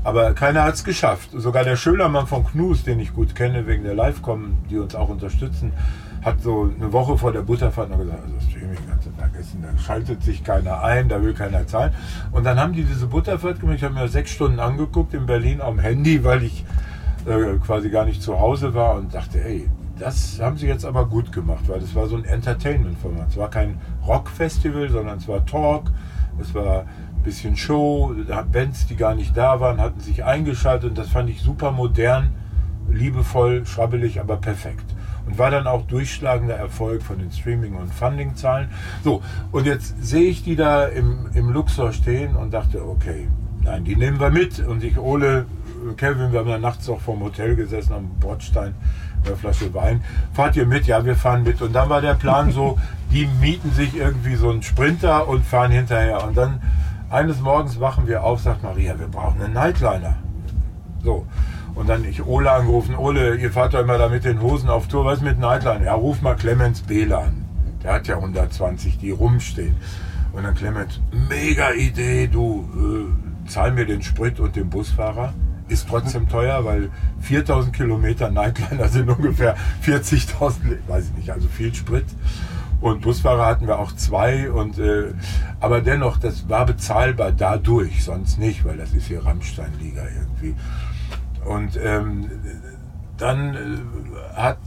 Aber 0.03 0.33
keiner 0.33 0.63
hat 0.63 0.75
es 0.75 0.83
geschafft. 0.83 1.29
Sogar 1.33 1.63
der 1.63 1.75
Schölermann 1.75 2.27
von 2.27 2.45
Knus, 2.45 2.83
den 2.83 2.99
ich 2.99 3.13
gut 3.13 3.35
kenne, 3.35 3.67
wegen 3.67 3.83
der 3.83 3.95
Livecom, 3.95 4.53
die 4.69 4.77
uns 4.77 4.95
auch 4.95 5.09
unterstützen, 5.09 5.73
hat 6.25 6.41
so 6.41 6.71
eine 6.75 6.91
Woche 6.91 7.17
vor 7.19 7.31
der 7.31 7.41
Butterfahrt 7.41 7.91
noch 7.91 7.99
gesagt, 7.99 8.19
also 8.23 8.49
Streaming 8.49 8.77
kannst 8.89 9.05
du 9.05 9.11
vergessen, 9.11 9.63
da 9.63 9.77
schaltet 9.79 10.23
sich 10.23 10.43
keiner 10.43 10.81
ein, 10.81 11.07
da 11.07 11.21
will 11.21 11.35
keiner 11.35 11.67
zahlen. 11.67 11.93
Und 12.31 12.43
dann 12.43 12.59
haben 12.59 12.73
die 12.73 12.83
diese 12.83 13.05
Butterfahrt 13.05 13.59
gemacht, 13.59 13.77
ich 13.77 13.83
habe 13.83 13.93
mir 13.93 14.07
sechs 14.07 14.31
Stunden 14.31 14.59
angeguckt 14.59 15.13
in 15.13 15.27
Berlin 15.27 15.61
am 15.61 15.77
Handy, 15.77 16.23
weil 16.23 16.41
ich 16.41 16.65
äh, 17.27 17.57
quasi 17.63 17.91
gar 17.91 18.05
nicht 18.05 18.23
zu 18.23 18.39
Hause 18.39 18.73
war 18.73 18.95
und 18.95 19.13
dachte, 19.13 19.39
ey, 19.39 19.69
das 19.99 20.39
haben 20.41 20.57
sie 20.57 20.65
jetzt 20.65 20.83
aber 20.83 21.05
gut 21.05 21.31
gemacht, 21.31 21.65
weil 21.67 21.79
das 21.79 21.93
war 21.93 22.07
so 22.07 22.15
ein 22.15 22.25
Entertainment-Format. 22.25 23.29
Es 23.29 23.37
war 23.37 23.49
kein 23.51 23.79
Rock-Festival, 24.07 24.89
sondern 24.89 25.19
es 25.19 25.27
war 25.27 25.45
Talk, 25.45 25.91
es 26.41 26.55
war 26.55 26.79
ein 26.79 27.23
bisschen 27.23 27.55
Show, 27.55 28.15
Bands, 28.51 28.87
die 28.87 28.95
gar 28.95 29.13
nicht 29.13 29.37
da 29.37 29.59
waren, 29.59 29.79
hatten 29.79 29.99
sich 29.99 30.23
eingeschaltet 30.23 30.89
und 30.89 30.97
das 30.97 31.09
fand 31.09 31.29
ich 31.29 31.41
super 31.41 31.71
modern, 31.71 32.33
liebevoll, 32.89 33.63
schrabbelig, 33.67 34.19
aber 34.19 34.37
perfekt. 34.37 34.94
Und 35.25 35.37
war 35.37 35.49
dann 35.51 35.67
auch 35.67 35.87
durchschlagender 35.87 36.55
Erfolg 36.55 37.01
von 37.01 37.17
den 37.19 37.31
Streaming- 37.31 37.75
und 37.75 37.93
Funding-Zahlen. 37.93 38.69
So, 39.03 39.23
und 39.51 39.65
jetzt 39.65 39.95
sehe 40.03 40.29
ich 40.29 40.43
die 40.43 40.55
da 40.55 40.85
im, 40.85 41.29
im 41.33 41.49
Luxor 41.49 41.93
stehen 41.93 42.35
und 42.35 42.53
dachte, 42.53 42.87
okay, 42.87 43.27
nein, 43.63 43.83
die 43.83 43.95
nehmen 43.95 44.19
wir 44.19 44.29
mit. 44.29 44.59
Und 44.59 44.83
ich, 44.83 44.97
Ole, 44.97 45.45
Kevin, 45.97 46.31
wir 46.31 46.39
haben 46.39 46.49
da 46.49 46.57
nachts 46.57 46.89
auch 46.89 47.01
vorm 47.01 47.21
Hotel 47.21 47.55
gesessen 47.55 47.93
am 47.93 48.09
Bordstein, 48.19 48.75
eine 49.25 49.35
Flasche 49.35 49.73
Wein. 49.73 50.03
Fahrt 50.33 50.55
ihr 50.55 50.65
mit? 50.65 50.85
Ja, 50.85 51.03
wir 51.03 51.15
fahren 51.15 51.43
mit. 51.43 51.61
Und 51.61 51.73
dann 51.73 51.89
war 51.89 52.01
der 52.01 52.15
Plan 52.15 52.51
so, 52.51 52.79
die 53.11 53.27
mieten 53.39 53.71
sich 53.71 53.95
irgendwie 53.95 54.35
so 54.35 54.49
einen 54.49 54.63
Sprinter 54.63 55.27
und 55.27 55.45
fahren 55.45 55.71
hinterher. 55.71 56.23
Und 56.23 56.37
dann 56.37 56.61
eines 57.09 57.39
Morgens 57.41 57.79
wachen 57.79 58.07
wir 58.07 58.23
auf, 58.23 58.41
sagt 58.41 58.63
Maria, 58.63 58.97
wir 58.99 59.07
brauchen 59.07 59.41
einen 59.41 59.53
Nightliner. 59.53 60.15
So. 61.03 61.25
Und 61.75 61.89
dann 61.89 62.05
ich 62.05 62.25
Ole 62.25 62.51
angerufen, 62.51 62.95
Ole, 62.95 63.35
ihr 63.35 63.51
fahrt 63.51 63.73
doch 63.73 63.81
immer 63.81 63.97
da 63.97 64.07
mit 64.07 64.23
den 64.23 64.41
Hosen 64.41 64.69
auf 64.69 64.87
Tour, 64.87 65.03
was 65.05 65.17
ist 65.17 65.23
mit 65.23 65.39
Nightliner? 65.39 65.83
Ja, 65.83 65.93
ruf 65.93 66.21
mal 66.21 66.35
Clemens 66.35 66.81
Behle 66.81 67.17
an. 67.17 67.45
Der 67.83 67.93
hat 67.93 68.07
ja 68.07 68.15
120, 68.15 68.97
die 68.97 69.11
rumstehen. 69.11 69.75
Und 70.31 70.43
dann 70.43 70.55
Clemens, 70.55 71.01
mega 71.29 71.71
Idee, 71.71 72.27
du, 72.27 72.65
äh, 73.45 73.49
zahl 73.49 73.71
mir 73.71 73.85
den 73.85 74.01
Sprit 74.01 74.39
und 74.39 74.55
den 74.55 74.69
Busfahrer. 74.69 75.33
Ist 75.67 75.87
trotzdem 75.89 76.29
teuer, 76.29 76.63
weil 76.63 76.89
4000 77.21 77.75
Kilometer 77.75 78.31
Nightliner 78.31 78.87
sind 78.87 79.09
ungefähr 79.09 79.55
40.000, 79.83 80.77
weiß 80.87 81.09
ich 81.09 81.17
nicht, 81.17 81.29
also 81.31 81.47
viel 81.49 81.73
Sprit. 81.73 82.05
Und 82.81 83.01
Busfahrer 83.01 83.45
hatten 83.45 83.67
wir 83.67 83.79
auch 83.79 83.93
zwei. 83.93 84.49
Und, 84.49 84.77
äh, 84.79 85.13
aber 85.59 85.81
dennoch, 85.81 86.17
das 86.17 86.47
war 86.47 86.65
bezahlbar 86.65 87.31
dadurch, 87.31 88.03
sonst 88.03 88.39
nicht, 88.39 88.63
weil 88.65 88.77
das 88.77 88.93
ist 88.93 89.07
hier 89.07 89.25
Rammstein-Liga 89.25 90.03
irgendwie. 90.03 90.55
Und 91.45 91.79
ähm, 91.81 92.29
dann 93.17 93.55
äh, 93.55 94.35
hat 94.35 94.59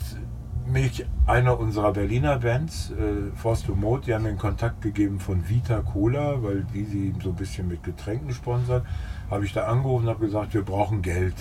mich 0.66 1.06
einer 1.26 1.58
unserer 1.58 1.92
Berliner 1.92 2.38
Bands, 2.38 2.90
äh, 2.90 3.36
Force 3.36 3.64
to 3.64 3.74
Mode, 3.74 4.04
die 4.06 4.14
haben 4.14 4.22
mir 4.22 4.30
einen 4.30 4.38
Kontakt 4.38 4.82
gegeben 4.82 5.18
von 5.18 5.48
Vita 5.48 5.80
Cola, 5.80 6.42
weil 6.42 6.64
die 6.74 6.84
sie 6.84 7.14
so 7.22 7.30
ein 7.30 7.36
bisschen 7.36 7.68
mit 7.68 7.82
Getränken 7.82 8.32
sponsern. 8.32 8.82
Habe 9.30 9.44
ich 9.44 9.52
da 9.52 9.64
angerufen 9.64 10.04
und 10.04 10.10
habe 10.10 10.24
gesagt, 10.24 10.54
wir 10.54 10.62
brauchen 10.62 11.02
Geld. 11.02 11.34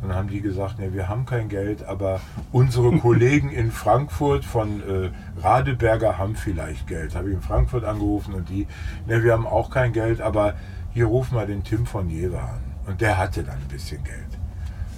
Und 0.00 0.08
dann 0.08 0.16
haben 0.16 0.28
die 0.28 0.40
gesagt, 0.40 0.78
nee, 0.78 0.92
wir 0.92 1.08
haben 1.08 1.26
kein 1.26 1.48
Geld, 1.48 1.84
aber 1.84 2.20
unsere 2.50 2.90
Kollegen 2.98 3.50
in 3.50 3.70
Frankfurt 3.70 4.44
von 4.44 4.82
äh, 4.82 5.10
Radeberger 5.40 6.18
haben 6.18 6.34
vielleicht 6.34 6.86
Geld. 6.86 7.14
Habe 7.14 7.28
ich 7.28 7.34
in 7.34 7.42
Frankfurt 7.42 7.84
angerufen 7.84 8.34
und 8.34 8.48
die, 8.48 8.66
nee, 9.06 9.22
wir 9.22 9.32
haben 9.32 9.46
auch 9.46 9.70
kein 9.70 9.92
Geld, 9.92 10.20
aber 10.20 10.54
hier 10.92 11.06
rufen 11.06 11.36
wir 11.36 11.46
den 11.46 11.62
Tim 11.62 11.86
von 11.86 12.08
Jever 12.08 12.42
an. 12.42 12.60
Und 12.86 13.00
der 13.00 13.16
hatte 13.16 13.44
dann 13.44 13.56
ein 13.56 13.68
bisschen 13.68 14.02
Geld. 14.02 14.31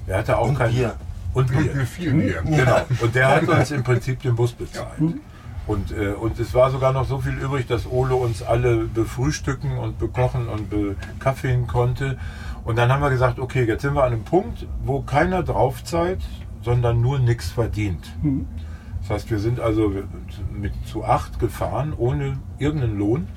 Der 0.06 0.18
hatte 0.18 0.38
auch 0.38 0.48
Und 0.48 0.58
kein 0.58 0.72
Bier. 0.72 0.94
Und 1.32 1.50
Bier. 1.50 1.86
viel 1.86 2.12
Bier. 2.12 2.42
Genau. 2.44 2.80
Und 3.00 3.14
der 3.14 3.28
hat 3.28 3.48
uns 3.48 3.70
im 3.70 3.82
Prinzip 3.82 4.22
den 4.22 4.36
Bus 4.36 4.52
bezahlt. 4.52 5.00
Und, 5.66 5.92
äh, 5.92 6.08
und 6.12 6.38
es 6.38 6.52
war 6.52 6.70
sogar 6.70 6.92
noch 6.92 7.06
so 7.06 7.20
viel 7.20 7.34
übrig, 7.38 7.66
dass 7.66 7.90
Ole 7.90 8.14
uns 8.14 8.42
alle 8.42 8.84
befrühstücken 8.84 9.78
und 9.78 9.98
bekochen 9.98 10.48
und 10.48 10.68
bekaffeen 10.68 11.66
konnte. 11.66 12.18
Und 12.64 12.76
dann 12.76 12.92
haben 12.92 13.00
wir 13.00 13.10
gesagt, 13.10 13.38
okay, 13.38 13.64
jetzt 13.64 13.82
sind 13.82 13.94
wir 13.94 14.04
an 14.04 14.12
einem 14.12 14.24
Punkt, 14.24 14.66
wo 14.84 15.00
keiner 15.00 15.42
draufzahlt, 15.42 16.20
sondern 16.62 17.00
nur 17.00 17.18
nichts 17.18 17.50
verdient. 17.50 18.04
Das 19.00 19.10
heißt, 19.10 19.30
wir 19.30 19.38
sind 19.38 19.60
also 19.60 19.92
mit 20.52 20.72
zu 20.86 21.04
acht 21.04 21.38
gefahren, 21.38 21.92
ohne 21.96 22.38
irgendeinen 22.58 22.98
Lohn 22.98 23.28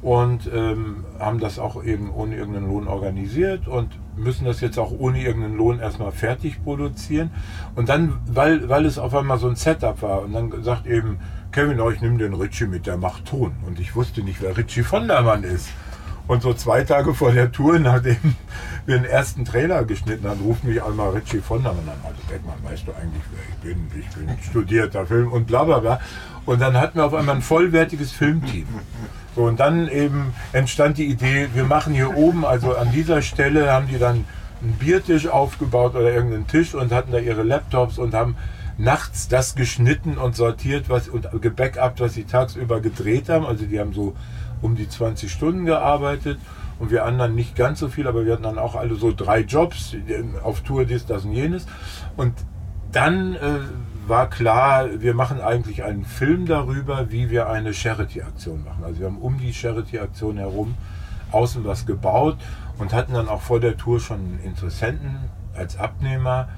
und 0.00 0.48
ähm, 0.54 1.04
haben 1.18 1.40
das 1.40 1.58
auch 1.58 1.82
eben 1.82 2.10
ohne 2.10 2.36
irgendeinen 2.36 2.68
Lohn 2.68 2.86
organisiert 2.86 3.66
und 3.66 3.88
müssen 4.16 4.44
das 4.44 4.60
jetzt 4.60 4.78
auch 4.78 4.92
ohne 4.96 5.22
irgendeinen 5.22 5.56
Lohn 5.56 5.80
erstmal 5.80 6.12
fertig 6.12 6.62
produzieren. 6.62 7.30
Und 7.74 7.88
dann, 7.88 8.18
weil, 8.26 8.68
weil 8.68 8.86
es 8.86 8.98
auf 8.98 9.14
einmal 9.14 9.38
so 9.38 9.48
ein 9.48 9.56
Setup 9.56 10.00
war 10.02 10.22
und 10.22 10.32
dann 10.32 10.62
sagt 10.62 10.86
eben 10.86 11.18
Kevin, 11.50 11.80
oh, 11.80 11.90
ich 11.90 12.00
nehme 12.00 12.18
den 12.18 12.34
Richie 12.34 12.66
mit, 12.66 12.86
der 12.86 12.96
macht 12.96 13.26
Ton. 13.26 13.52
Und 13.66 13.80
ich 13.80 13.96
wusste 13.96 14.22
nicht, 14.22 14.40
wer 14.42 14.56
Richie 14.56 14.82
von 14.82 15.08
der 15.08 15.22
Mann 15.22 15.42
ist. 15.42 15.68
Und 16.28 16.42
so 16.42 16.52
zwei 16.52 16.84
Tage 16.84 17.14
vor 17.14 17.32
der 17.32 17.50
Tour, 17.50 17.78
nachdem 17.78 18.16
wir 18.86 18.98
den 18.98 19.06
ersten 19.06 19.44
Trailer 19.44 19.84
geschnitten 19.84 20.28
haben, 20.28 20.40
ruft 20.42 20.62
mich 20.62 20.80
einmal 20.82 21.10
Richie 21.10 21.40
von 21.40 21.62
der 21.62 21.72
Mann 21.72 21.88
an. 21.88 21.98
Also 22.04 22.20
Beckmann, 22.28 22.62
weißt 22.62 22.86
du 22.86 22.92
eigentlich, 22.92 23.22
wer 23.32 23.72
ich 23.72 23.74
bin? 23.74 23.88
Ich 23.98 24.08
bin 24.10 24.38
studierter 24.42 25.06
Film 25.06 25.32
und 25.32 25.46
bla 25.46 25.64
bla 25.64 25.78
bla. 25.78 26.00
Und 26.44 26.60
dann 26.60 26.76
hatten 26.78 26.98
wir 26.98 27.06
auf 27.06 27.14
einmal 27.14 27.36
ein 27.36 27.42
vollwertiges 27.42 28.12
Filmteam. 28.12 28.66
So, 29.34 29.44
und 29.44 29.58
dann 29.58 29.88
eben 29.88 30.34
entstand 30.52 30.98
die 30.98 31.06
Idee, 31.06 31.48
wir 31.54 31.64
machen 31.64 31.94
hier 31.94 32.16
oben, 32.16 32.44
also 32.44 32.76
an 32.76 32.92
dieser 32.92 33.22
Stelle 33.22 33.72
haben 33.72 33.88
die 33.88 33.98
dann 33.98 34.24
einen 34.60 34.72
Biertisch 34.78 35.28
aufgebaut 35.28 35.94
oder 35.94 36.12
irgendeinen 36.12 36.46
Tisch 36.46 36.74
und 36.74 36.92
hatten 36.92 37.12
da 37.12 37.18
ihre 37.18 37.42
Laptops 37.42 37.98
und 37.98 38.14
haben 38.14 38.36
nachts 38.76 39.28
das 39.28 39.54
geschnitten 39.54 40.18
und 40.18 40.36
sortiert 40.36 40.88
was 40.88 41.08
und 41.08 41.28
gebackupt, 41.40 42.00
was 42.00 42.14
sie 42.14 42.24
tagsüber 42.24 42.80
gedreht 42.80 43.28
haben. 43.28 43.46
Also 43.46 43.64
die 43.64 43.80
haben 43.80 43.92
so 43.92 44.14
um 44.62 44.76
die 44.76 44.88
20 44.88 45.30
Stunden 45.30 45.64
gearbeitet 45.64 46.38
und 46.78 46.90
wir 46.90 47.04
anderen 47.04 47.34
nicht 47.34 47.56
ganz 47.56 47.80
so 47.80 47.88
viel, 47.88 48.06
aber 48.06 48.24
wir 48.24 48.32
hatten 48.32 48.44
dann 48.44 48.58
auch 48.58 48.74
alle 48.74 48.94
so 48.94 49.12
drei 49.12 49.40
Jobs 49.40 49.96
auf 50.42 50.60
Tour, 50.60 50.84
dies, 50.84 51.06
das 51.06 51.24
und 51.24 51.32
jenes. 51.32 51.66
Und 52.16 52.34
dann 52.92 53.34
äh, 53.34 53.38
war 54.06 54.30
klar, 54.30 54.88
wir 55.00 55.14
machen 55.14 55.40
eigentlich 55.40 55.84
einen 55.84 56.04
Film 56.04 56.46
darüber, 56.46 57.10
wie 57.10 57.30
wir 57.30 57.48
eine 57.48 57.74
Charity-Aktion 57.74 58.64
machen. 58.64 58.84
Also 58.84 59.00
wir 59.00 59.06
haben 59.06 59.18
um 59.18 59.38
die 59.38 59.52
Charity-Aktion 59.52 60.38
herum 60.38 60.74
außen 61.30 61.64
was 61.64 61.84
gebaut 61.84 62.38
und 62.78 62.92
hatten 62.92 63.12
dann 63.12 63.28
auch 63.28 63.42
vor 63.42 63.60
der 63.60 63.76
Tour 63.76 64.00
schon 64.00 64.38
Interessenten 64.44 65.16
als 65.54 65.76
Abnehmer, 65.76 66.48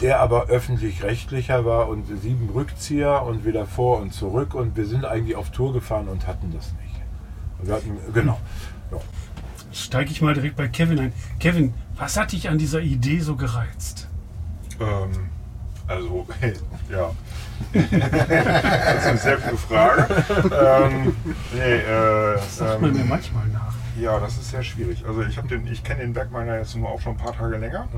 der 0.00 0.20
aber 0.20 0.46
öffentlich-rechtlicher 0.46 1.64
war 1.64 1.88
und 1.88 2.06
sieben 2.20 2.50
Rückzieher 2.50 3.22
und 3.22 3.44
wieder 3.44 3.66
vor 3.66 4.00
und 4.00 4.12
zurück 4.12 4.54
und 4.54 4.76
wir 4.76 4.86
sind 4.86 5.04
eigentlich 5.04 5.36
auf 5.36 5.50
Tour 5.50 5.72
gefahren 5.72 6.08
und 6.08 6.26
hatten 6.26 6.52
das 6.54 6.72
nicht. 6.82 6.94
Wir 7.62 7.74
hatten, 7.74 7.96
genau. 8.12 8.38
Ja. 8.90 8.98
Steige 9.72 10.10
ich 10.10 10.20
mal 10.20 10.34
direkt 10.34 10.56
bei 10.56 10.68
Kevin 10.68 10.98
ein. 10.98 11.12
Kevin, 11.40 11.72
was 11.96 12.16
hat 12.16 12.32
dich 12.32 12.48
an 12.48 12.58
dieser 12.58 12.80
Idee 12.80 13.20
so 13.20 13.36
gereizt? 13.36 14.08
Ähm, 14.80 15.30
also, 15.88 16.26
ja. 16.90 17.10
das 17.72 17.84
ist 18.98 19.06
eine 19.06 19.18
sehr 19.18 19.36
gute 19.38 19.56
Frage. 19.56 20.24
ähm, 20.52 21.16
nee, 21.54 21.76
äh, 21.76 22.34
Das 22.34 22.56
sagt 22.58 22.80
man 22.82 22.92
mir 22.92 23.00
ähm, 23.00 23.08
manchmal 23.08 23.46
nach. 23.48 23.74
ja, 23.98 24.18
das 24.20 24.34
ist 24.36 24.50
sehr 24.50 24.62
schwierig. 24.62 25.04
Also 25.06 25.22
ich 25.22 25.38
habe 25.38 25.48
den, 25.48 25.66
ich 25.66 25.82
kenne 25.82 26.00
den 26.02 26.12
Bergminer 26.12 26.58
jetzt 26.58 26.76
nur 26.76 26.88
auch 26.90 27.00
schon 27.00 27.12
ein 27.12 27.18
paar 27.18 27.32
Tage 27.34 27.56
länger. 27.56 27.88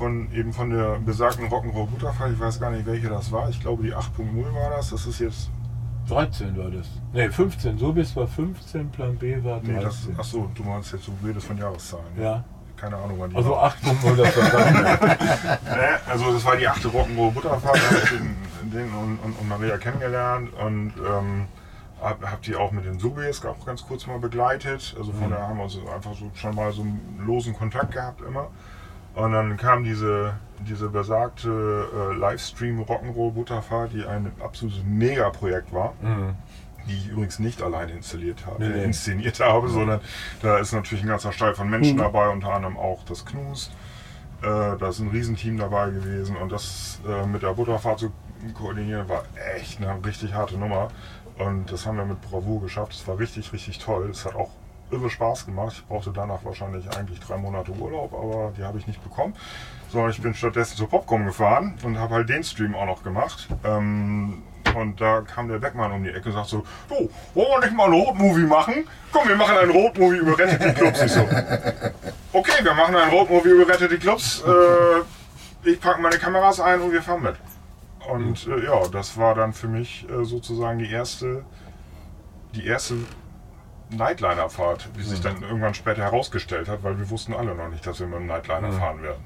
Von 0.00 0.32
eben 0.32 0.50
von 0.54 0.70
der 0.70 0.98
besagten 0.98 1.46
Rock'n'Roll 1.48 1.84
Butterfall. 1.88 2.32
Ich 2.32 2.40
weiß 2.40 2.58
gar 2.58 2.70
nicht, 2.70 2.86
welche 2.86 3.10
das 3.10 3.30
war. 3.30 3.50
Ich 3.50 3.60
glaube, 3.60 3.82
die 3.82 3.94
8.0 3.94 4.54
war 4.54 4.70
das. 4.70 4.88
Das 4.88 5.04
ist 5.04 5.18
jetzt. 5.20 5.50
13 6.08 6.56
war 6.56 6.70
das. 6.70 6.86
Ne, 7.12 7.30
15. 7.30 7.76
So 7.76 7.92
bis 7.92 8.16
war 8.16 8.26
15, 8.26 8.88
Plan 8.90 9.14
B 9.18 9.44
war 9.44 9.58
13. 9.60 9.74
Nee, 9.74 9.82
das, 9.82 10.08
ach 10.16 10.24
so, 10.24 10.50
du 10.54 10.62
meinst 10.64 10.90
jetzt, 10.94 11.06
du 11.06 11.12
redest 11.22 11.46
von 11.46 11.58
Jahreszahlen. 11.58 12.06
ja. 12.18 12.42
Keine 12.78 12.96
Ahnung, 12.96 13.16
wann 13.18 13.28
die 13.28 13.36
Also 13.36 13.50
war. 13.50 13.70
8.0 13.74 14.16
das 14.16 14.36
war. 14.38 15.76
Ne, 15.76 15.88
also 16.08 16.32
das 16.32 16.44
war 16.46 16.56
die 16.56 16.66
achte 16.66 16.88
Rock'n'Roll 16.88 17.30
Butterfahrt, 17.32 17.76
da 17.76 17.80
hab 17.96 18.02
ich 18.04 18.08
den, 18.08 18.36
den 18.70 18.88
und, 18.94 19.18
und, 19.22 19.38
und 19.38 19.48
Maria 19.50 19.76
kennengelernt 19.76 20.48
und 20.54 20.94
ähm, 20.96 21.44
hab, 22.00 22.22
hab 22.22 22.40
die 22.40 22.56
auch 22.56 22.72
mit 22.72 22.86
den 22.86 22.98
Subis 22.98 23.44
auch 23.44 23.66
ganz 23.66 23.86
kurz 23.86 24.06
mal 24.06 24.18
begleitet. 24.18 24.96
Also 24.98 25.12
von 25.12 25.28
daher 25.30 25.48
haben 25.48 25.58
wir 25.58 25.64
uns 25.64 25.76
einfach 25.94 26.14
so 26.14 26.30
schon 26.34 26.54
mal 26.54 26.72
so 26.72 26.80
einen 26.80 27.22
losen 27.26 27.52
Kontakt 27.54 27.92
gehabt 27.92 28.22
immer. 28.26 28.46
Und 29.14 29.32
dann 29.32 29.56
kam 29.56 29.84
diese, 29.84 30.34
diese 30.60 30.88
besagte 30.88 31.88
äh, 32.12 32.14
Livestream 32.16 32.80
Rock'n'Roll 32.82 33.32
Butterfahrt, 33.32 33.92
die 33.92 34.04
ein 34.04 34.30
absolutes 34.42 34.82
Megaprojekt 34.84 35.72
war. 35.72 35.94
Mhm. 36.00 36.34
Die 36.88 36.94
ich 36.96 37.08
übrigens 37.08 37.38
nicht 37.38 37.62
alleine 37.62 37.92
installiert 37.92 38.46
habe, 38.46 38.64
Nee, 38.64 38.70
nee. 38.74 38.84
inszeniert 38.84 39.38
habe, 39.40 39.68
sondern 39.68 40.00
da 40.40 40.58
ist 40.58 40.72
natürlich 40.72 41.04
ein 41.04 41.08
ganzer 41.08 41.30
Stall 41.32 41.54
von 41.54 41.68
Menschen 41.68 41.98
dabei, 41.98 42.28
unter 42.30 42.52
anderem 42.54 42.78
auch 42.78 43.04
das 43.04 43.26
Knus. 43.26 43.70
Äh, 44.42 44.46
da 44.78 44.88
ist 44.88 44.98
ein 45.00 45.08
Riesenteam 45.08 45.58
dabei 45.58 45.90
gewesen 45.90 46.36
und 46.36 46.50
das 46.50 46.98
äh, 47.06 47.26
mit 47.26 47.42
der 47.42 47.52
Butterfahrt 47.52 47.98
zu 47.98 48.10
koordinieren 48.54 49.06
war 49.10 49.24
echt 49.56 49.82
eine 49.82 50.02
richtig 50.04 50.32
harte 50.32 50.56
Nummer. 50.56 50.88
Und 51.38 51.70
das 51.70 51.84
haben 51.84 51.98
wir 51.98 52.06
mit 52.06 52.20
Bravour 52.22 52.62
geschafft. 52.62 52.92
Es 52.94 53.06
war 53.06 53.18
richtig, 53.18 53.52
richtig 53.52 53.78
toll. 53.78 54.08
Es 54.10 54.24
hat 54.24 54.34
auch 54.34 54.50
irre 54.90 55.10
Spaß 55.10 55.46
gemacht. 55.46 55.74
Ich 55.76 55.86
brauchte 55.86 56.10
danach 56.12 56.44
wahrscheinlich 56.44 56.86
eigentlich 56.96 57.20
drei 57.20 57.36
Monate 57.36 57.72
Urlaub, 57.72 58.12
aber 58.12 58.52
die 58.56 58.62
habe 58.62 58.78
ich 58.78 58.86
nicht 58.86 59.02
bekommen. 59.02 59.34
Sondern 59.90 60.10
ich 60.10 60.20
bin 60.20 60.34
stattdessen 60.34 60.76
zu 60.76 60.86
Popcorn 60.86 61.26
gefahren 61.26 61.76
und 61.82 61.98
habe 61.98 62.14
halt 62.14 62.28
den 62.28 62.44
Stream 62.44 62.74
auch 62.74 62.86
noch 62.86 63.02
gemacht. 63.02 63.48
Ähm, 63.64 64.42
und 64.76 65.00
da 65.00 65.22
kam 65.22 65.48
der 65.48 65.58
Beckmann 65.58 65.90
um 65.92 66.04
die 66.04 66.10
Ecke 66.10 66.28
und 66.28 66.34
sagt 66.34 66.48
so, 66.48 66.64
du, 66.88 67.10
wollen 67.34 67.48
wir 67.48 67.60
nicht 67.60 67.76
mal 67.76 67.86
ein 67.86 67.92
Roadmovie 67.92 68.46
machen? 68.46 68.84
Komm, 69.12 69.28
wir 69.28 69.36
machen 69.36 69.56
ein 69.56 69.70
Roadmovie 69.70 70.18
über 70.18 70.38
Rettet 70.38 70.64
die 70.64 70.72
Clubs. 70.74 71.02
Ich 71.02 71.12
so, 71.12 71.22
okay, 72.32 72.62
wir 72.64 72.74
machen 72.74 72.94
ein 72.94 73.10
Roadmovie 73.10 73.48
über 73.48 73.68
Rettet 73.68 73.90
die 73.90 73.98
Clubs. 73.98 74.44
Äh, 74.46 75.68
ich 75.68 75.80
packe 75.80 76.00
meine 76.00 76.18
Kameras 76.18 76.60
ein 76.60 76.80
und 76.80 76.92
wir 76.92 77.02
fahren 77.02 77.22
mit. 77.22 77.34
Und 78.08 78.46
äh, 78.46 78.64
ja, 78.64 78.88
das 78.88 79.16
war 79.16 79.34
dann 79.34 79.52
für 79.52 79.68
mich 79.68 80.06
äh, 80.08 80.24
sozusagen 80.24 80.78
die 80.78 80.90
erste, 80.90 81.44
die 82.54 82.66
erste 82.66 82.94
Nightliner-Fahrt, 83.96 84.88
wie 84.96 85.02
sich 85.02 85.20
dann 85.20 85.42
irgendwann 85.42 85.74
später 85.74 86.02
herausgestellt 86.02 86.68
hat, 86.68 86.82
weil 86.82 86.98
wir 86.98 87.10
wussten 87.10 87.34
alle 87.34 87.54
noch 87.54 87.68
nicht, 87.68 87.86
dass 87.86 88.00
wir 88.00 88.06
mit 88.06 88.18
dem 88.20 88.26
Nightliner 88.26 88.72
fahren 88.72 89.02
werden. 89.02 89.20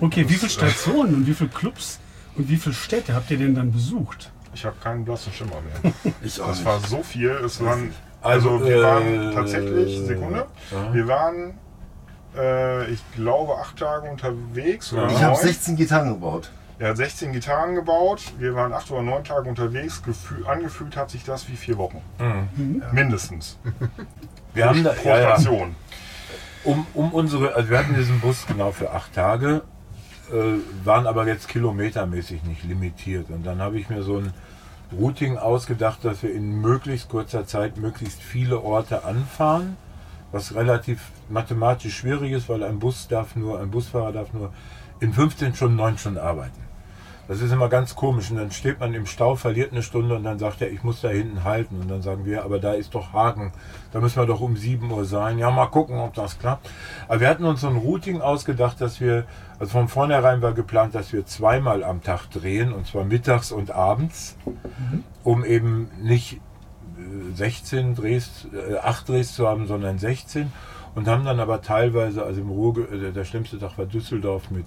Okay, 0.00 0.28
wie 0.28 0.34
viele 0.34 0.50
Stationen 0.50 1.14
und 1.14 1.26
wie 1.26 1.34
viele 1.34 1.50
Clubs 1.50 1.98
und 2.36 2.48
wie 2.48 2.56
viele 2.56 2.74
Städte 2.74 3.14
habt 3.14 3.30
ihr 3.30 3.38
denn 3.38 3.54
dann 3.54 3.72
besucht? 3.72 4.30
Ich 4.54 4.64
habe 4.64 4.76
keinen 4.82 5.04
blassen 5.04 5.32
Schimmer 5.32 5.56
mehr. 5.82 5.92
Ich 6.22 6.40
auch 6.40 6.48
Das 6.48 6.56
nicht. 6.58 6.66
war 6.66 6.80
so 6.80 7.02
viel. 7.02 7.30
Es 7.30 7.62
waren, 7.62 7.92
Also, 8.22 8.50
also 8.52 8.64
wir 8.66 8.76
äh, 8.76 8.82
waren 8.82 9.32
tatsächlich, 9.34 9.98
Sekunde, 10.06 10.46
wir 10.92 11.06
waren 11.08 11.58
äh, 12.36 12.90
ich 12.90 13.00
glaube, 13.14 13.54
acht 13.58 13.78
Tage 13.78 14.10
unterwegs. 14.10 14.92
Oder 14.92 15.06
Ich 15.08 15.22
habe 15.22 15.34
neun. 15.34 15.42
16 15.42 15.76
Gitarren 15.76 16.08
gebaut. 16.14 16.50
Er 16.78 16.90
hat 16.90 16.98
16 16.98 17.32
Gitarren 17.32 17.74
gebaut. 17.74 18.34
Wir 18.38 18.54
waren 18.54 18.72
acht 18.72 18.90
oder 18.90 19.02
neun 19.02 19.24
Tage 19.24 19.48
unterwegs. 19.48 20.02
Gefühl, 20.02 20.46
angefühlt 20.46 20.96
hat 20.96 21.10
sich 21.10 21.24
das 21.24 21.48
wie 21.48 21.56
vier 21.56 21.78
Wochen. 21.78 22.02
Mindestens. 22.92 23.58
Wir 24.54 24.66
haben 24.66 24.84
da, 24.84 24.92
Pro 24.92 25.08
ja, 25.10 25.36
ja, 25.36 25.36
um, 26.64 26.86
um 26.94 27.12
unsere, 27.12 27.54
also 27.54 27.68
wir 27.68 27.78
hatten 27.78 27.94
diesen 27.94 28.20
Bus 28.20 28.46
genau 28.46 28.72
für 28.72 28.90
acht 28.90 29.14
Tage, 29.14 29.62
äh, 30.32 30.34
waren 30.82 31.06
aber 31.06 31.26
jetzt 31.26 31.48
kilometermäßig 31.48 32.42
nicht 32.44 32.64
limitiert. 32.64 33.30
Und 33.30 33.44
dann 33.44 33.60
habe 33.60 33.78
ich 33.78 33.88
mir 33.88 34.02
so 34.02 34.16
ein 34.16 34.32
Routing 34.92 35.36
ausgedacht, 35.36 36.04
dass 36.04 36.22
wir 36.22 36.32
in 36.32 36.60
möglichst 36.60 37.08
kurzer 37.08 37.46
Zeit 37.46 37.76
möglichst 37.76 38.22
viele 38.22 38.62
Orte 38.62 39.04
anfahren, 39.04 39.76
was 40.32 40.54
relativ 40.54 41.00
mathematisch 41.28 41.98
schwierig 41.98 42.32
ist, 42.32 42.48
weil 42.48 42.62
ein 42.62 42.78
Bus 42.78 43.08
darf 43.08 43.36
nur, 43.36 43.60
ein 43.60 43.70
Busfahrer 43.70 44.12
darf 44.12 44.32
nur 44.32 44.52
in 45.00 45.12
15 45.12 45.54
Stunden, 45.54 45.76
9 45.76 45.98
Stunden 45.98 46.18
arbeiten. 46.18 46.65
Das 47.28 47.40
ist 47.40 47.50
immer 47.50 47.68
ganz 47.68 47.96
komisch. 47.96 48.30
Und 48.30 48.36
dann 48.36 48.50
steht 48.52 48.78
man 48.78 48.94
im 48.94 49.06
Stau, 49.06 49.34
verliert 49.34 49.72
eine 49.72 49.82
Stunde 49.82 50.14
und 50.14 50.24
dann 50.24 50.38
sagt 50.38 50.62
er, 50.62 50.70
ich 50.70 50.84
muss 50.84 51.00
da 51.00 51.08
hinten 51.08 51.44
halten. 51.44 51.80
Und 51.80 51.90
dann 51.90 52.02
sagen 52.02 52.24
wir, 52.24 52.44
aber 52.44 52.58
da 52.58 52.72
ist 52.72 52.94
doch 52.94 53.12
Hagen. 53.12 53.52
Da 53.92 54.00
müssen 54.00 54.20
wir 54.20 54.26
doch 54.26 54.40
um 54.40 54.56
7 54.56 54.90
Uhr 54.90 55.04
sein. 55.04 55.38
Ja, 55.38 55.50
mal 55.50 55.66
gucken, 55.66 55.98
ob 55.98 56.14
das 56.14 56.38
klappt. 56.38 56.70
Aber 57.08 57.20
wir 57.20 57.28
hatten 57.28 57.44
uns 57.44 57.62
so 57.62 57.68
ein 57.68 57.76
Routing 57.76 58.20
ausgedacht, 58.20 58.80
dass 58.80 59.00
wir, 59.00 59.24
also 59.58 59.72
von 59.72 59.88
vornherein 59.88 60.40
war 60.40 60.52
geplant, 60.52 60.94
dass 60.94 61.12
wir 61.12 61.26
zweimal 61.26 61.82
am 61.82 62.02
Tag 62.02 62.30
drehen, 62.30 62.72
und 62.72 62.86
zwar 62.86 63.04
mittags 63.04 63.50
und 63.50 63.72
abends, 63.72 64.36
um 65.24 65.44
eben 65.44 65.90
nicht 66.00 66.34
äh, 66.34 67.34
16 67.34 67.96
Drehs, 67.96 68.46
äh, 68.52 68.76
8 68.76 69.08
Drehs 69.08 69.34
zu 69.34 69.48
haben, 69.48 69.66
sondern 69.66 69.98
16. 69.98 70.52
Und 70.94 71.08
haben 71.08 71.24
dann 71.24 71.40
aber 71.40 71.60
teilweise, 71.60 72.22
also 72.22 72.40
im 72.40 72.50
Ruhr, 72.50 72.90
äh, 72.90 73.12
der 73.12 73.24
schlimmste 73.24 73.58
Tag 73.58 73.76
war 73.76 73.86
Düsseldorf 73.86 74.50
mit 74.50 74.66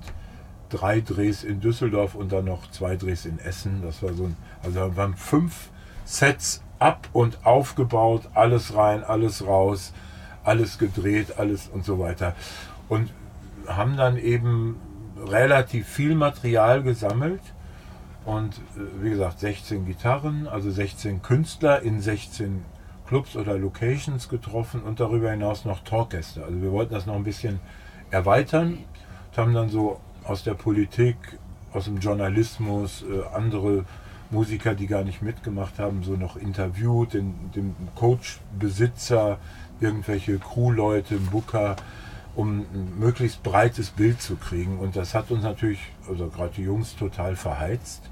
drei 0.70 1.02
Drehs 1.02 1.44
in 1.44 1.62
Düsseldorf 1.62 2.16
und 2.16 2.32
dann 2.32 2.46
noch 2.46 2.70
zwei 2.72 2.96
Drehs 2.96 3.26
in 3.26 3.40
Essen. 3.40 3.82
Das 3.84 4.02
war 4.04 4.14
so 4.14 4.26
ein, 4.26 4.38
also 4.64 4.96
waren 4.96 5.16
fünf 5.16 5.70
Sets 6.06 6.64
ab 6.80 7.10
und 7.14 7.46
aufgebaut, 7.46 8.30
alles 8.34 8.76
rein, 8.76 9.04
alles 9.04 9.46
raus, 9.46 9.94
alles 10.44 10.78
gedreht, 10.78 11.38
alles 11.38 11.68
und 11.68 11.86
so 11.86 12.00
weiter. 12.00 12.36
Und 12.88 13.12
haben 13.68 13.98
dann 13.98 14.18
eben 14.18 14.78
relativ 15.28 15.88
viel 15.88 16.16
Material 16.16 16.82
gesammelt 16.82 17.42
und 18.26 18.56
äh, 18.56 19.04
wie 19.04 19.10
gesagt 19.10 19.40
16 19.40 19.86
Gitarren, 19.86 20.48
also 20.48 20.72
16 20.72 21.22
Künstler 21.22 21.82
in 21.82 22.02
16 22.02 22.64
Clubs 23.08 23.36
oder 23.36 23.58
Locations 23.58 24.30
getroffen 24.30 24.84
und 24.84 25.00
darüber 25.00 25.32
hinaus 25.32 25.66
noch 25.66 25.84
Talkgäste. 25.84 26.44
Also 26.44 26.62
wir 26.62 26.72
wollten 26.72 26.94
das 26.94 27.06
noch 27.06 27.16
ein 27.16 27.24
bisschen 27.24 27.60
erweitern 28.12 28.78
und 29.32 29.38
haben 29.38 29.54
dann 29.54 29.70
so 29.70 30.00
aus 30.24 30.44
der 30.44 30.54
Politik, 30.54 31.16
aus 31.74 31.86
dem 31.86 32.00
Journalismus, 32.00 33.04
äh, 33.04 33.36
andere 33.36 33.86
Musiker, 34.32 34.76
die 34.76 34.88
gar 34.88 35.04
nicht 35.04 35.22
mitgemacht 35.22 35.80
haben, 35.80 36.04
so 36.04 36.14
noch 36.14 36.36
interviewt, 36.36 37.14
den, 37.14 37.52
den 37.56 37.76
Coach-Besitzer, 37.96 39.40
irgendwelche 39.80 40.38
Crewleute, 40.38 41.18
Booker, 41.18 41.76
um 42.36 42.60
ein 42.60 43.00
möglichst 43.00 43.42
breites 43.44 43.90
Bild 43.90 44.22
zu 44.22 44.36
kriegen. 44.36 44.78
Und 44.78 44.96
das 44.96 45.16
hat 45.16 45.32
uns 45.32 45.44
natürlich, 45.44 45.80
also 46.08 46.28
gerade 46.28 46.54
die 46.56 46.64
Jungs, 46.64 46.96
total 46.96 47.36
verheizt. 47.36 48.04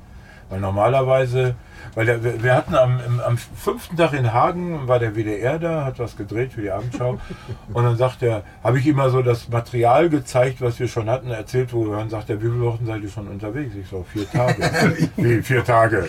Weil 0.50 0.62
normalerweise, 0.62 1.56
weil 1.94 2.06
der, 2.06 2.24
wir 2.24 2.42
wir 2.42 2.56
hatten 2.56 2.76
am, 2.76 3.02
am 3.26 3.38
fünften 3.38 3.98
Tag 3.98 4.14
in 4.14 4.32
Hagen, 4.32 4.88
war 4.88 4.98
der 4.98 5.16
WDR 5.16 5.60
da, 5.60 5.84
hat 5.84 6.00
was 6.00 6.16
gedreht 6.16 6.54
für 6.54 6.62
die 6.62 6.72
Abendschau. 6.72 7.20
und 7.74 7.84
dann 7.84 7.98
sagt 7.98 8.24
er, 8.24 8.44
habe 8.64 8.80
ich 8.80 8.88
immer 8.88 9.10
so 9.10 9.22
das 9.22 9.50
Material 9.50 10.10
gezeigt, 10.10 10.62
was 10.62 10.80
wir 10.80 10.88
schon 10.88 11.10
hatten, 11.10 11.32
erzählt, 11.32 11.74
wo 11.74 11.86
dann 11.94 12.10
sagt 12.10 12.30
er, 12.30 12.42
wie 12.42 12.48
viele 12.48 12.62
Wochen 12.62 12.86
seid 12.86 13.02
ihr 13.04 13.10
schon 13.10 13.28
unterwegs? 13.28 13.76
Ich 13.76 13.88
so, 13.90 14.06
vier 14.12 14.30
Tage. 14.30 14.72
wie, 15.18 15.42
vier 15.42 15.66
Tage? 15.66 16.08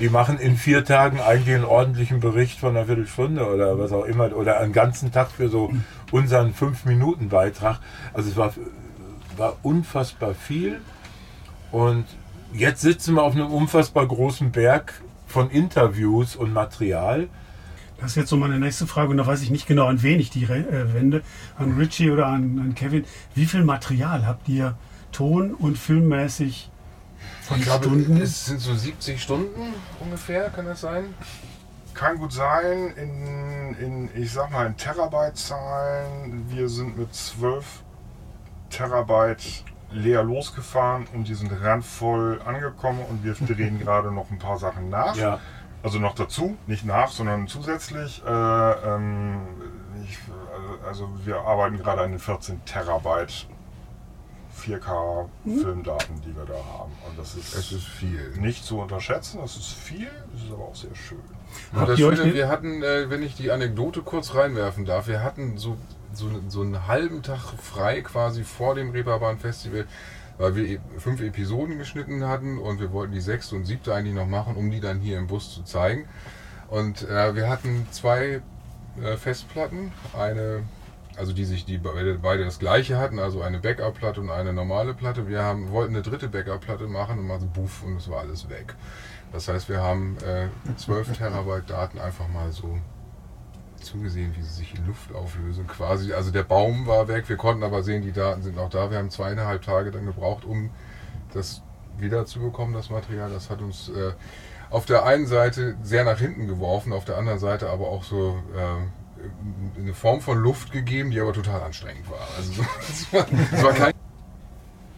Die 0.00 0.08
machen 0.08 0.38
in 0.38 0.56
vier 0.56 0.84
Tagen 0.84 1.20
eigentlich 1.20 1.56
einen 1.56 1.64
ordentlichen 1.64 2.20
Bericht 2.20 2.60
von 2.60 2.76
einer 2.76 2.86
Viertelstunde 2.86 3.44
oder 3.44 3.78
was 3.78 3.90
auch 3.92 4.04
immer, 4.04 4.36
oder 4.36 4.60
einen 4.60 4.72
ganzen 4.72 5.10
Tag 5.10 5.32
für 5.32 5.48
so 5.48 5.72
unseren 6.12 6.54
Fünf-Minuten-Beitrag. 6.54 7.80
Also 8.14 8.30
es 8.30 8.36
war, 8.36 8.52
war 9.36 9.56
unfassbar 9.62 10.34
viel. 10.34 10.80
Und 11.70 12.06
jetzt 12.52 12.80
sitzen 12.80 13.14
wir 13.14 13.22
auf 13.22 13.34
einem 13.34 13.50
unfassbar 13.50 14.06
großen 14.06 14.50
Berg 14.52 15.00
von 15.26 15.50
Interviews 15.50 16.36
und 16.36 16.52
Material. 16.52 17.28
Das 18.00 18.12
ist 18.12 18.16
jetzt 18.16 18.30
so 18.30 18.36
meine 18.36 18.58
nächste 18.60 18.86
Frage 18.86 19.10
und 19.10 19.16
da 19.16 19.26
weiß 19.26 19.42
ich 19.42 19.50
nicht 19.50 19.66
genau, 19.66 19.86
an 19.86 20.02
wen 20.02 20.20
ich 20.20 20.30
die 20.30 20.44
äh, 20.44 20.94
wende. 20.94 21.22
An 21.58 21.76
Richie 21.76 22.10
oder 22.10 22.26
an, 22.26 22.58
an 22.60 22.74
Kevin. 22.74 23.04
Wie 23.34 23.46
viel 23.46 23.64
Material 23.64 24.26
habt 24.26 24.48
ihr 24.48 24.76
ton- 25.10 25.54
und 25.54 25.76
filmmäßig 25.76 26.70
von 27.42 27.58
Ich 27.58 27.64
glaube, 27.64 27.86
Stunden? 27.86 28.16
es 28.20 28.46
sind 28.46 28.60
so 28.60 28.74
70 28.74 29.20
Stunden 29.20 29.74
ungefähr, 30.00 30.50
kann 30.50 30.66
das 30.66 30.82
sein? 30.82 31.14
Kann 31.94 32.18
gut 32.18 32.32
sein, 32.32 32.92
in, 32.96 33.74
in 34.14 34.22
ich 34.22 34.30
sag 34.32 34.52
mal, 34.52 34.66
in 34.66 34.76
Terabyte-Zahlen. 34.76 36.44
Wir 36.48 36.68
sind 36.68 36.96
mit 36.96 37.12
12 37.12 37.82
Terabyte 38.70 39.64
leer 39.90 40.22
losgefahren 40.22 41.06
und 41.14 41.28
die 41.28 41.34
sind 41.34 41.50
randvoll 41.62 42.40
angekommen 42.44 43.00
und 43.08 43.24
wir 43.24 43.34
drehen 43.34 43.78
gerade 43.84 44.12
noch 44.12 44.30
ein 44.30 44.38
paar 44.38 44.58
Sachen 44.58 44.88
nach. 44.90 45.16
Ja, 45.16 45.40
Also 45.82 45.98
noch 45.98 46.14
dazu, 46.14 46.56
nicht 46.66 46.84
nach, 46.84 47.08
sondern 47.10 47.46
zusätzlich. 47.48 48.22
Äh, 48.26 48.30
ähm, 48.30 49.40
ich, 50.04 50.18
also 50.86 51.08
wir 51.24 51.38
arbeiten 51.40 51.78
gerade 51.78 52.02
an 52.02 52.10
den 52.10 52.20
14 52.20 52.64
Terabyte 52.64 53.46
4K 54.60 55.28
Filmdaten, 55.44 56.20
die 56.22 56.34
wir 56.36 56.44
da 56.44 56.54
haben. 56.54 56.92
Und 57.08 57.16
das 57.18 57.34
ist, 57.36 57.54
Es 57.54 57.70
ist 57.72 57.86
viel. 57.86 58.32
nicht 58.40 58.64
zu 58.64 58.80
unterschätzen, 58.80 59.38
das 59.40 59.56
ist 59.56 59.72
viel, 59.72 60.10
das 60.32 60.42
ist 60.42 60.52
aber 60.52 60.64
auch 60.64 60.74
sehr 60.74 60.94
schön. 60.94 61.18
Und 61.72 61.78
Habt 61.80 61.90
das 61.90 61.98
Schöne, 61.98 62.26
ne- 62.26 62.34
wir 62.34 62.48
hatten, 62.48 62.82
äh, 62.82 63.08
wenn 63.08 63.22
ich 63.22 63.36
die 63.36 63.50
Anekdote 63.52 64.02
kurz 64.02 64.34
reinwerfen 64.34 64.84
darf, 64.84 65.06
wir 65.06 65.22
hatten 65.22 65.56
so, 65.58 65.76
so, 66.18 66.28
so 66.48 66.62
einen 66.62 66.86
halben 66.86 67.22
Tag 67.22 67.40
frei 67.40 68.02
quasi 68.02 68.44
vor 68.44 68.74
dem 68.74 68.90
Reeperbahn 68.90 69.38
Festival, 69.38 69.86
weil 70.36 70.54
wir 70.54 70.64
e- 70.64 70.80
fünf 70.98 71.20
Episoden 71.20 71.78
geschnitten 71.78 72.26
hatten 72.26 72.58
und 72.58 72.80
wir 72.80 72.92
wollten 72.92 73.12
die 73.12 73.20
sechste 73.20 73.56
und 73.56 73.64
siebte 73.64 73.94
eigentlich 73.94 74.14
noch 74.14 74.26
machen, 74.26 74.56
um 74.56 74.70
die 74.70 74.80
dann 74.80 75.00
hier 75.00 75.18
im 75.18 75.26
Bus 75.26 75.54
zu 75.54 75.62
zeigen. 75.62 76.06
Und 76.68 77.08
äh, 77.08 77.34
wir 77.34 77.48
hatten 77.48 77.86
zwei 77.90 78.42
äh, 79.02 79.16
Festplatten, 79.16 79.92
eine, 80.18 80.64
also 81.16 81.32
die 81.32 81.44
sich 81.44 81.64
die 81.64 81.78
beide, 81.78 82.18
beide 82.18 82.44
das 82.44 82.58
gleiche 82.58 82.98
hatten, 82.98 83.18
also 83.18 83.40
eine 83.40 83.58
Backup-Platte 83.58 84.20
und 84.20 84.30
eine 84.30 84.52
normale 84.52 84.94
Platte. 84.94 85.28
Wir 85.28 85.42
haben, 85.42 85.70
wollten 85.70 85.94
eine 85.94 86.02
dritte 86.02 86.28
Backup-Platte 86.28 86.86
machen 86.86 87.18
und 87.18 87.26
machen 87.26 87.50
buff 87.52 87.82
und 87.84 87.96
es 87.96 88.10
war 88.10 88.20
alles 88.20 88.48
weg. 88.50 88.74
Das 89.32 89.48
heißt, 89.48 89.68
wir 89.68 89.82
haben 89.82 90.16
äh, 90.18 90.48
12 90.76 91.16
Terabyte 91.16 91.70
Daten 91.70 91.98
einfach 91.98 92.28
mal 92.28 92.50
so 92.52 92.78
zugesehen, 93.88 94.34
wie 94.36 94.42
sie 94.42 94.52
sich 94.52 94.74
in 94.74 94.86
Luft 94.86 95.14
auflösen. 95.14 95.66
Quasi, 95.66 96.12
also 96.12 96.30
der 96.30 96.42
Baum 96.42 96.86
war 96.86 97.08
weg, 97.08 97.28
wir 97.28 97.36
konnten 97.36 97.62
aber 97.62 97.82
sehen, 97.82 98.02
die 98.02 98.12
Daten 98.12 98.42
sind 98.42 98.56
noch 98.56 98.70
da. 98.70 98.90
Wir 98.90 98.98
haben 98.98 99.10
zweieinhalb 99.10 99.62
Tage 99.62 99.90
dann 99.90 100.06
gebraucht, 100.06 100.44
um 100.44 100.70
das 101.32 101.62
wiederzubekommen, 101.98 102.74
das 102.74 102.90
Material. 102.90 103.30
Das 103.30 103.50
hat 103.50 103.60
uns 103.60 103.88
äh, 103.88 104.12
auf 104.70 104.86
der 104.86 105.04
einen 105.04 105.26
Seite 105.26 105.76
sehr 105.82 106.04
nach 106.04 106.18
hinten 106.18 106.46
geworfen, 106.46 106.92
auf 106.92 107.04
der 107.04 107.16
anderen 107.16 107.38
Seite 107.38 107.70
aber 107.70 107.88
auch 107.88 108.04
so 108.04 108.38
äh, 108.54 109.80
eine 109.80 109.94
Form 109.94 110.20
von 110.20 110.38
Luft 110.38 110.72
gegeben, 110.72 111.10
die 111.10 111.20
aber 111.20 111.32
total 111.32 111.62
anstrengend 111.62 112.10
war. 112.10 112.26
Also 112.36 112.52
so, 112.62 112.62
es 112.88 113.12
war, 113.12 113.26
es 113.52 113.62
war 113.62 113.72
kein 113.72 113.94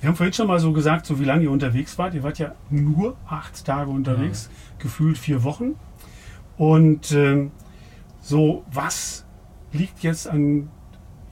Wir 0.01 0.09
haben 0.09 0.17
vorhin 0.17 0.33
schon 0.33 0.47
mal 0.47 0.59
so 0.59 0.73
gesagt, 0.73 1.07
so 1.07 1.21
wie 1.21 1.25
lange 1.25 1.45
ihr 1.45 1.51
unterwegs 1.51 1.97
wart. 1.99 2.15
Ihr 2.15 2.23
wart 2.23 2.39
ja 2.39 2.55
nur 2.69 3.17
acht 3.27 3.65
Tage 3.65 3.91
unterwegs, 3.91 4.51
gefühlt 4.79 5.19
vier 5.19 5.45
Wochen. 5.45 5.77
Und 6.57 7.13
ähm, 7.13 7.53
so, 8.21 8.65
was 8.73 9.25
liegt 9.73 10.01
jetzt 10.03 10.29
an 10.29 10.71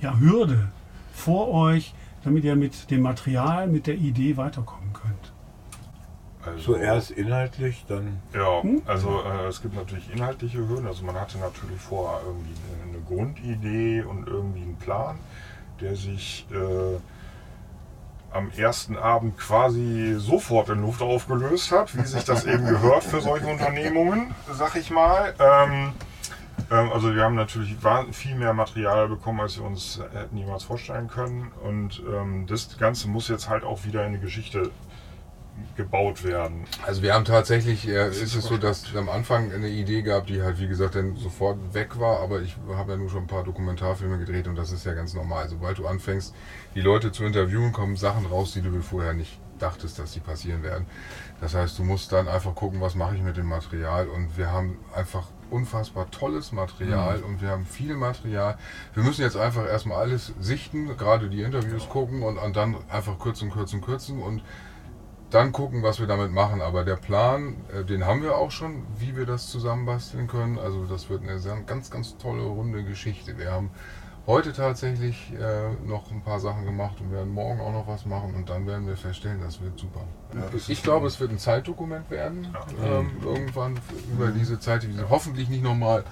ja, 0.01 0.19
Hürde 0.19 0.69
vor 1.13 1.49
euch, 1.49 1.95
damit 2.25 2.45
ihr 2.45 2.57
mit 2.57 2.91
dem 2.91 3.03
Material, 3.03 3.67
mit 3.67 3.87
der 3.87 3.97
Idee 3.97 4.37
weiterkommen 4.37 4.93
könnt? 4.93 5.33
Also, 6.45 6.75
zuerst 6.75 7.11
inhaltlich, 7.11 7.85
dann 7.89 8.21
Ja, 8.33 8.63
also 8.87 9.23
äh, 9.23 9.47
es 9.49 9.61
gibt 9.61 9.75
natürlich 9.75 10.11
inhaltliche 10.13 10.59
Hürden. 10.59 10.87
Also 10.87 11.05
man 11.05 11.17
hatte 11.17 11.39
natürlich 11.39 11.81
vorher 11.81 12.21
irgendwie 12.25 12.55
eine, 12.83 12.99
Grundidee 13.09 14.03
und 14.03 14.27
irgendwie 14.27 14.63
einen 14.63 14.77
Plan, 14.77 15.19
der 15.81 15.97
sich 15.97 16.47
äh, 16.53 16.99
am 18.31 18.51
ersten 18.57 18.97
Abend 18.97 19.39
quasi 19.39 20.17
sofort 20.19 20.69
in 20.69 20.83
Luft 20.83 21.01
aufgelöst 21.01 21.73
hat, 21.73 21.97
wie 21.97 22.07
sich 22.07 22.25
das 22.25 22.45
eben 22.45 22.67
gehört 22.67 23.05
für 23.05 23.21
solche 23.21 23.47
Unternehmungen, 23.51 24.35
sag 24.53 24.77
ich 24.77 24.91
mal. 24.91 25.35
Ähm, 25.39 25.73
ähm, 25.73 25.93
also 26.71 27.15
wir 27.15 27.23
haben 27.23 27.35
natürlich 27.35 27.77
viel 28.13 28.35
mehr 28.35 28.53
Material 28.53 29.09
bekommen, 29.09 29.41
als 29.41 29.59
wir 29.59 29.65
uns 29.65 30.01
hätten 30.13 30.37
jemals 30.37 30.65
vorstellen 30.65 31.09
können. 31.09 31.51
Und 31.63 32.03
ähm, 32.07 32.47
das 32.47 32.77
Ganze 32.79 33.09
muss 33.09 33.29
jetzt 33.29 33.49
halt 33.49 33.65
auch 33.65 33.85
wieder 33.85 34.03
in 34.03 34.09
eine 34.09 34.19
Geschichte 34.19 34.71
gebaut 35.77 36.25
werden? 36.25 36.65
Also 36.87 37.03
wir 37.03 37.15
haben 37.15 37.25
tatsächlich, 37.25 37.89
äh, 37.89 38.09
ist 38.09 38.35
es 38.35 38.45
so, 38.45 38.57
dass 38.57 38.89
es 38.89 38.97
am 38.97 39.09
Anfang 39.09 39.53
eine 39.53 39.69
Idee 39.69 40.03
gab, 40.03 40.27
die 40.27 40.43
halt 40.43 40.59
wie 40.61 40.69
gesagt 40.69 40.95
dann 40.95 41.17
sofort 41.17 41.59
weg 41.75 41.99
war, 41.99 42.21
aber 42.21 42.41
ich 42.41 42.57
habe 42.75 42.93
ja 42.93 42.99
nur 42.99 43.11
schon 43.11 43.25
ein 43.25 43.27
paar 43.27 43.45
Dokumentarfilme 43.45 44.19
gedreht 44.19 44.49
und 44.49 44.57
das 44.57 44.73
ist 44.73 44.85
ja 44.87 44.95
ganz 44.95 45.15
normal. 45.15 45.49
Sobald 45.49 45.79
du 45.79 45.87
anfängst, 45.87 46.35
die 46.75 46.81
Leute 46.81 47.13
zu 47.13 47.25
interviewen, 47.25 47.73
kommen 47.73 47.97
Sachen 47.97 48.27
raus, 48.27 48.53
die 48.53 48.63
du 48.63 48.81
vorher 48.83 49.15
nicht 49.15 49.39
dachtest, 49.59 49.99
dass 49.99 50.13
sie 50.13 50.21
passieren 50.21 50.63
werden. 50.63 50.87
Das 51.41 51.55
heißt, 51.55 51.79
du 51.79 51.85
musst 51.85 52.13
dann 52.13 52.29
einfach 52.29 52.55
gucken, 52.55 52.81
was 52.81 52.95
mache 52.95 53.17
ich 53.17 53.23
mit 53.23 53.37
dem 53.37 53.47
Material 53.47 54.09
und 54.09 54.37
wir 54.37 54.51
haben 54.51 54.79
einfach 54.95 55.25
unfassbar 55.51 56.11
tolles 56.11 56.53
Material 56.53 57.23
und 57.23 57.41
wir 57.41 57.51
haben 57.51 57.67
viel 57.67 57.95
Material. 57.95 58.59
Wir 58.95 59.03
müssen 59.03 59.23
jetzt 59.23 59.37
einfach 59.37 59.67
erstmal 59.67 59.99
alles 59.99 60.33
sichten, 60.41 60.97
gerade 60.97 61.29
die 61.29 61.43
Interviews 61.43 61.89
gucken 61.89 62.23
und, 62.23 62.39
und 62.39 62.57
dann 62.57 62.77
einfach 62.89 63.19
kürzen, 63.19 63.51
kürzen, 63.51 63.81
kürzen 63.81 64.23
und 64.23 64.43
dann 65.31 65.53
gucken, 65.53 65.83
was 65.83 66.01
wir 66.01 66.07
damit 66.07 66.33
machen. 66.33 66.61
Aber 66.61 66.85
der 66.85 66.97
Plan, 66.97 67.57
äh, 67.75 67.85
den 67.85 68.07
haben 68.07 68.23
wir 68.23 68.37
auch 68.37 68.51
schon, 68.51 68.85
wie 68.99 69.17
wir 69.17 69.27
das 69.27 69.49
zusammenbasteln 69.49 70.27
können. 70.27 70.59
Also 70.59 70.87
das 70.87 71.11
wird 71.11 71.23
eine 71.23 71.39
ganz, 71.67 71.91
ganz 71.91 72.17
tolle 72.17 72.43
runde 72.43 72.85
Geschichte. 72.85 73.37
Wir 73.39 73.53
haben 73.53 73.71
heute 74.29 74.53
tatsächlich 74.53 75.33
äh, 75.33 75.89
noch 75.89 76.13
ein 76.13 76.21
paar 76.21 76.39
Sachen 76.39 76.67
gemacht 76.67 77.01
und 77.01 77.11
werden 77.11 77.33
morgen 77.33 77.61
auch 77.61 77.73
noch 77.73 77.89
was 77.89 78.05
machen 78.05 78.35
und 78.35 78.51
dann 78.51 78.67
werden 78.67 78.87
wir 78.87 78.97
feststellen, 78.97 79.41
das 79.41 79.61
wird 79.63 79.79
super. 79.81 80.03
ich 80.69 80.83
glaube, 80.83 81.07
es 81.07 81.19
wird 81.19 81.33
ein 81.33 81.39
Zeitdokument 81.39 82.11
werden. 82.11 82.47
Ähm, 82.85 83.11
irgendwann 83.25 83.81
über 84.13 84.29
diese 84.29 84.61
Zeit, 84.61 84.83
die 84.83 84.95
hoffentlich 85.09 85.49
nicht 85.49 85.65
nochmal 85.65 86.05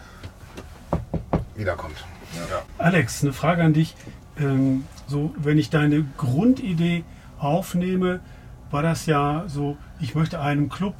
wiederkommt. 1.54 2.04
Alex, 2.78 3.22
eine 3.22 3.34
Frage 3.34 3.62
an 3.62 3.74
dich. 3.74 3.94
Ähm, 4.38 4.84
so, 5.06 5.34
wenn 5.36 5.58
ich 5.58 5.68
deine 5.68 6.02
Grundidee 6.16 7.04
aufnehme, 7.38 8.20
war 8.70 8.82
das 8.82 9.04
ja 9.04 9.44
so, 9.46 9.76
ich 10.00 10.14
möchte 10.14 10.40
einem 10.40 10.70
Club 10.70 10.94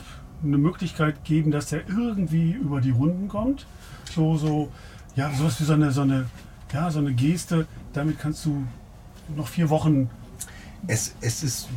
eine 0.45 0.59
Möglichkeit 0.59 1.25
geben, 1.25 1.51
dass 1.51 1.73
er 1.73 1.89
irgendwie 1.89 2.53
über 2.53 2.83
die 2.83 2.91
Runden 2.91 3.29
kommt. 3.29 3.67
So, 4.15 4.37
so, 4.37 4.71
ja, 5.15 5.31
sowas 5.33 5.59
wie 5.61 5.65
so 5.65 5.73
eine, 5.73 5.91
so 5.91 6.03
eine, 6.03 6.27
ja, 6.73 6.91
so 6.91 6.99
eine 6.99 7.13
Geste. 7.13 7.67
Damit 7.93 8.19
kannst 8.19 8.45
du 8.45 8.67
noch 9.35 9.49
vier 9.49 9.71
Wochen. 9.71 10.11
Es, 10.87 11.15
es 11.21 11.43
ist 11.43 11.69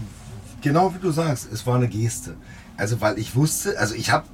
genau 0.62 0.93
wie 0.93 0.99
du 0.99 1.12
sagst, 1.12 1.52
es 1.52 1.65
war 1.65 1.75
eine 1.75 1.88
Geste. 1.88 2.36
Also 2.78 3.02
weil 3.02 3.17
ich 3.17 3.36
wusste, 3.36 3.78
also 3.80 3.95
ich 3.95 4.12
habe, 4.12 4.25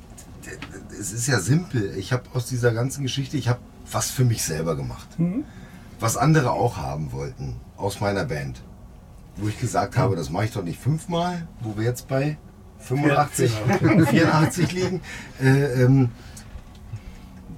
es 1.00 1.12
ist 1.12 1.28
ja 1.28 1.39
simpel, 1.39 1.96
ich 1.98 2.13
habe 2.13 2.24
aus 2.34 2.48
dieser 2.48 2.74
ganzen 2.74 3.04
Geschichte, 3.04 3.38
ich 3.38 3.48
habe 3.48 3.60
was 3.91 4.12
für 4.12 4.26
mich 4.26 4.44
selber 4.44 4.76
gemacht. 4.76 5.08
Was 6.00 6.18
andere 6.18 6.52
auch 6.52 6.78
haben 6.78 7.12
wollten 7.12 7.56
aus 7.78 8.02
meiner 8.02 8.26
Band. 8.26 8.62
Wo 9.38 9.48
ich 9.48 9.60
gesagt 9.60 9.98
habe, 9.98 10.15
das 10.15 10.30
mache 10.30 10.46
ich 10.46 10.52
doch 10.52 10.63
nicht 10.63 10.80
fünfmal, 10.80 11.48
wo 11.62 11.78
wir 11.78 11.84
jetzt 11.84 12.08
bei 12.08 12.38
85, 12.80 13.52
84 14.10 14.72
liegen. 14.74 15.02
Äh, 15.41 15.84
ähm, 15.84 16.10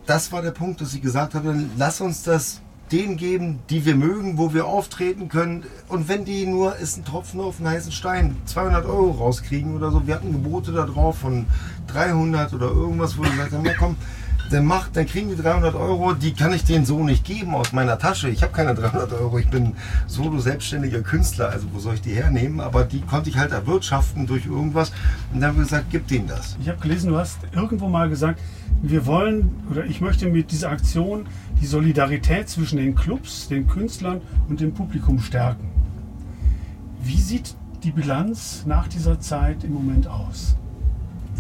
das 0.06 0.32
war 0.32 0.42
der 0.42 0.52
Punkt, 0.52 0.82
dass 0.82 0.94
ich 0.94 1.02
gesagt 1.02 1.36
habe, 1.36 1.56
lass 1.78 2.02
uns 2.02 2.24
das 2.24 2.62
denen 2.92 3.18
geben, 3.18 3.60
die 3.70 3.86
wir 3.86 3.96
mögen, 3.96 4.38
wo 4.38 4.54
wir 4.54 4.66
auftreten 4.66 5.30
können. 5.30 5.64
Und 5.88 6.08
wenn 6.08 6.26
die 6.26 6.46
nur, 6.46 6.76
ist 6.78 6.98
ein 6.98 7.06
Tropfen 7.06 7.40
auf 7.40 7.60
einen 7.60 7.70
heißen 7.70 7.92
Stein, 7.92 8.36
200 8.46 8.86
Euro 8.86 9.12
rauskriegen 9.12 9.76
oder 9.76 9.92
so. 9.92 10.08
Wir 10.08 10.16
hatten 10.16 10.32
Gebote 10.32 10.72
da 10.72 10.86
drauf 10.86 11.20
von 11.20 11.46
300 11.88 12.54
oder 12.54 12.68
irgendwas, 12.68 13.18
wo 13.18 13.24
wir 13.24 13.32
gesagt 13.32 13.54
haben, 13.54 13.66
ja 13.66 13.74
komm, 13.78 13.96
dann 14.50 14.66
macht, 14.66 14.96
dann 14.96 15.06
kriegen 15.06 15.30
die 15.30 15.36
300 15.36 15.76
Euro, 15.76 16.14
die 16.14 16.34
kann 16.34 16.54
ich 16.54 16.64
denen 16.64 16.86
so 16.86 17.04
nicht 17.04 17.26
geben 17.26 17.54
aus 17.54 17.74
meiner 17.74 18.00
Tasche. 18.00 18.30
Ich 18.30 18.44
habe 18.44 18.54
keine 18.54 18.76
300 18.76 19.14
Euro, 19.14 19.38
ich 19.40 19.50
bin 19.50 19.74
solo 20.08 20.40
selbstständiger 20.40 21.02
Künstler, 21.02 21.50
also 21.50 21.68
wo 21.74 21.80
soll 21.80 21.96
ich 21.96 22.02
die 22.02 22.14
hernehmen? 22.14 22.62
Aber 22.62 22.84
die 22.84 23.02
konnte 23.02 23.30
ich 23.30 23.38
halt 23.38 23.52
erwirtschaften 23.52 24.26
durch 24.26 24.46
irgendwas. 24.46 24.92
Und 25.34 25.42
dann 25.42 25.50
haben 25.50 25.58
wir 25.58 25.64
gesagt, 25.64 25.88
gib 25.92 26.08
denen 26.08 26.28
das. 26.28 26.56
Ich 26.62 26.70
habe 26.70 26.80
gelesen, 26.80 27.10
du 27.10 27.18
hast 27.18 27.40
irgendwo 27.54 27.90
mal 27.90 28.10
gesagt, 28.10 28.40
wir 28.82 29.06
wollen 29.06 29.56
oder 29.70 29.86
ich 29.86 30.02
möchte 30.02 30.28
mit 30.30 30.52
dieser 30.52 30.70
Aktion 30.70 31.26
die 31.62 31.66
Solidarität 31.66 32.50
zwischen 32.50 32.78
den 32.78 32.96
Clubs, 32.96 33.48
den 33.48 33.68
Künstlern 33.68 34.22
und 34.48 34.60
dem 34.60 34.74
Publikum 34.74 35.20
stärken. 35.20 35.70
Wie 37.02 37.20
sieht 37.20 37.56
die 37.84 37.92
Bilanz 37.92 38.64
nach 38.66 38.88
dieser 38.88 39.20
Zeit 39.20 39.64
im 39.64 39.74
Moment 39.74 40.08
aus? 40.08 40.56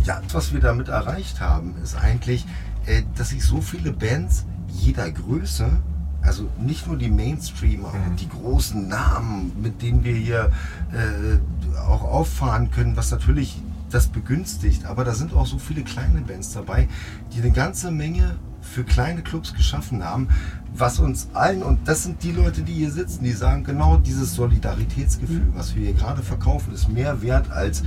Ja, 0.03 0.21
was 0.31 0.53
wir 0.53 0.59
damit 0.59 0.87
erreicht 0.87 1.41
haben, 1.41 1.75
ist 1.83 1.95
eigentlich, 1.95 2.45
äh, 2.85 3.03
dass 3.15 3.29
sich 3.29 3.43
so 3.43 3.61
viele 3.61 3.91
Bands 3.91 4.45
jeder 4.69 5.11
Größe, 5.11 5.69
also 6.21 6.49
nicht 6.59 6.87
nur 6.87 6.97
die 6.97 7.09
Mainstreamer 7.09 7.93
und 8.07 8.19
die 8.19 8.29
großen 8.29 8.87
Namen, 8.87 9.51
mit 9.61 9.81
denen 9.81 10.03
wir 10.03 10.15
hier 10.15 10.51
äh, 10.93 11.79
auch 11.79 12.03
auffahren 12.03 12.71
können, 12.71 12.95
was 12.95 13.11
natürlich 13.11 13.61
das 13.89 14.07
begünstigt, 14.07 14.85
aber 14.85 15.03
da 15.05 15.13
sind 15.13 15.33
auch 15.33 15.45
so 15.45 15.59
viele 15.59 15.83
kleine 15.83 16.21
Bands 16.21 16.53
dabei, 16.53 16.87
die 17.33 17.41
eine 17.41 17.51
ganze 17.51 17.91
Menge 17.91 18.35
für 18.71 18.83
kleine 18.83 19.21
Clubs 19.21 19.53
geschaffen 19.53 20.03
haben, 20.03 20.27
was 20.75 20.99
uns 20.99 21.29
allen, 21.33 21.63
und 21.63 21.87
das 21.87 22.03
sind 22.03 22.21
die 22.23 22.31
Leute, 22.31 22.61
die 22.61 22.73
hier 22.73 22.91
sitzen, 22.91 23.23
die 23.23 23.31
sagen, 23.31 23.63
genau 23.63 23.97
dieses 23.97 24.35
Solidaritätsgefühl, 24.35 25.47
was 25.55 25.75
wir 25.75 25.85
hier 25.85 25.93
gerade 25.93 26.21
verkaufen, 26.21 26.73
ist 26.73 26.89
mehr 26.89 27.21
wert 27.21 27.51
als 27.51 27.83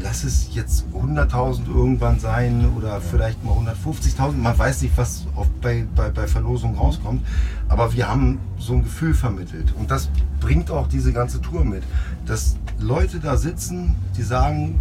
lass 0.00 0.24
es 0.24 0.54
jetzt 0.54 0.86
100.000 0.92 1.68
irgendwann 1.68 2.18
sein 2.18 2.68
oder 2.76 3.00
vielleicht 3.00 3.42
mal 3.44 3.52
150.000. 3.52 4.32
Man 4.32 4.58
weiß 4.58 4.82
nicht, 4.82 4.96
was 4.96 5.26
auf, 5.34 5.48
bei, 5.60 5.86
bei, 5.94 6.10
bei 6.10 6.26
Verlosung 6.26 6.76
rauskommt. 6.76 7.24
Aber 7.68 7.92
wir 7.92 8.08
haben 8.08 8.38
so 8.58 8.74
ein 8.74 8.82
Gefühl 8.82 9.14
vermittelt. 9.14 9.72
Und 9.78 9.90
das 9.90 10.10
bringt 10.40 10.70
auch 10.70 10.88
diese 10.88 11.12
ganze 11.12 11.40
Tour 11.40 11.64
mit. 11.64 11.82
Dass 12.26 12.56
Leute 12.80 13.20
da 13.20 13.36
sitzen, 13.36 13.94
die 14.16 14.22
sagen, 14.22 14.80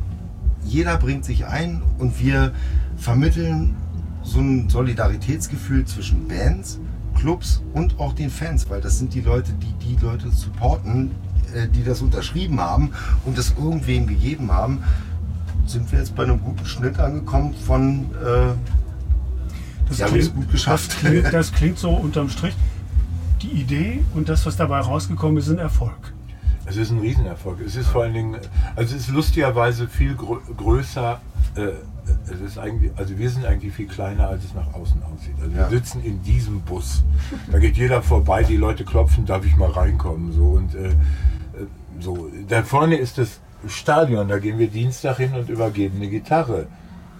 jeder 0.64 0.98
bringt 0.98 1.26
sich 1.26 1.46
ein 1.46 1.82
und 2.00 2.20
wir 2.20 2.54
vermitteln 2.98 3.76
so 4.24 4.40
ein 4.40 4.70
Solidaritätsgefühl 4.70 5.86
zwischen 5.86 6.28
Bands, 6.28 6.80
Clubs 7.16 7.62
und 7.74 8.00
auch 8.00 8.14
den 8.14 8.30
Fans, 8.30 8.70
weil 8.70 8.82
das 8.82 8.98
sind 8.98 9.14
die 9.14 9.22
Leute, 9.22 9.54
die 9.54 9.74
die 9.86 10.04
Leute 10.04 10.30
supporten, 10.32 11.12
äh, 11.54 11.68
die 11.68 11.84
das 11.84 12.02
unterschrieben 12.02 12.60
haben 12.60 12.92
und 13.26 13.38
das 13.38 13.54
irgendwem 13.58 14.08
gegeben 14.08 14.52
haben, 14.52 14.84
sind 15.66 15.92
wir 15.92 16.00
jetzt 16.00 16.16
bei 16.16 16.24
einem 16.24 16.42
guten 16.42 16.66
Schnitt 16.66 17.00
angekommen 17.00 17.54
von 17.66 18.10
äh, 18.24 18.54
Das 19.88 20.02
haben 20.02 20.20
es 20.20 20.34
gut 20.34 20.52
geschafft. 20.52 20.92
Das 20.92 21.00
klingt, 21.00 21.34
das 21.34 21.52
klingt 21.52 21.80
so 21.80 21.92
unterm 21.92 22.30
Strich. 22.30 22.56
Die 23.42 23.52
Idee 23.52 24.04
und 24.14 24.30
das, 24.30 24.46
was 24.46 24.56
dabei 24.56 24.80
rausgekommen 24.80 25.38
ist, 25.38 25.48
ist 25.48 25.54
ein 25.54 25.60
Erfolg. 25.60 26.14
Es 26.66 26.78
ist 26.78 26.92
ein 26.92 27.00
Riesenerfolg. 27.00 27.60
Es 27.66 27.76
ist 27.76 27.88
vor 27.88 28.04
allen 28.04 28.14
Dingen, 28.14 28.38
also 28.76 28.96
es 28.96 29.02
ist 29.02 29.10
lustigerweise 29.10 29.88
viel 29.88 30.16
grö 30.16 30.38
größer. 30.56 31.20
Äh, 31.56 31.72
es 32.32 32.42
ist 32.42 32.58
eigentlich, 32.58 32.92
also 32.98 33.18
wir 33.18 33.30
sind 33.30 33.46
eigentlich 33.46 33.74
viel 33.74 33.88
kleiner, 33.88 34.28
als 34.28 34.44
es 34.44 34.54
nach 34.54 34.74
außen 34.74 35.02
aussieht. 35.04 35.36
Also 35.42 35.52
Ja. 35.56 35.70
wir 35.70 35.78
sitzen 35.78 36.04
in 36.04 36.22
diesem 36.24 36.62
Bus. 36.62 37.04
Da 37.52 37.60
geht 37.60 37.78
jeder 37.78 38.02
vorbei, 38.02 38.44
die 38.44 38.58
Leute 38.58 38.84
klopfen, 38.84 39.26
darf 39.26 39.46
ich 39.46 39.56
mal 39.56 39.70
reinkommen? 39.72 40.32
So 40.34 40.46
und 40.48 40.76
äh, 40.76 40.88
äh, 40.88 40.92
so. 42.00 42.30
Da 42.50 42.64
vorne 42.64 42.96
ist 42.98 43.18
das 43.18 43.40
Stadion. 43.68 44.28
Da 44.28 44.40
gehen 44.40 44.58
wir 44.60 44.68
Dienstag 44.68 45.18
hin 45.18 45.34
und 45.34 45.50
übergeben 45.50 45.98
eine 45.98 46.10
Gitarre 46.10 46.68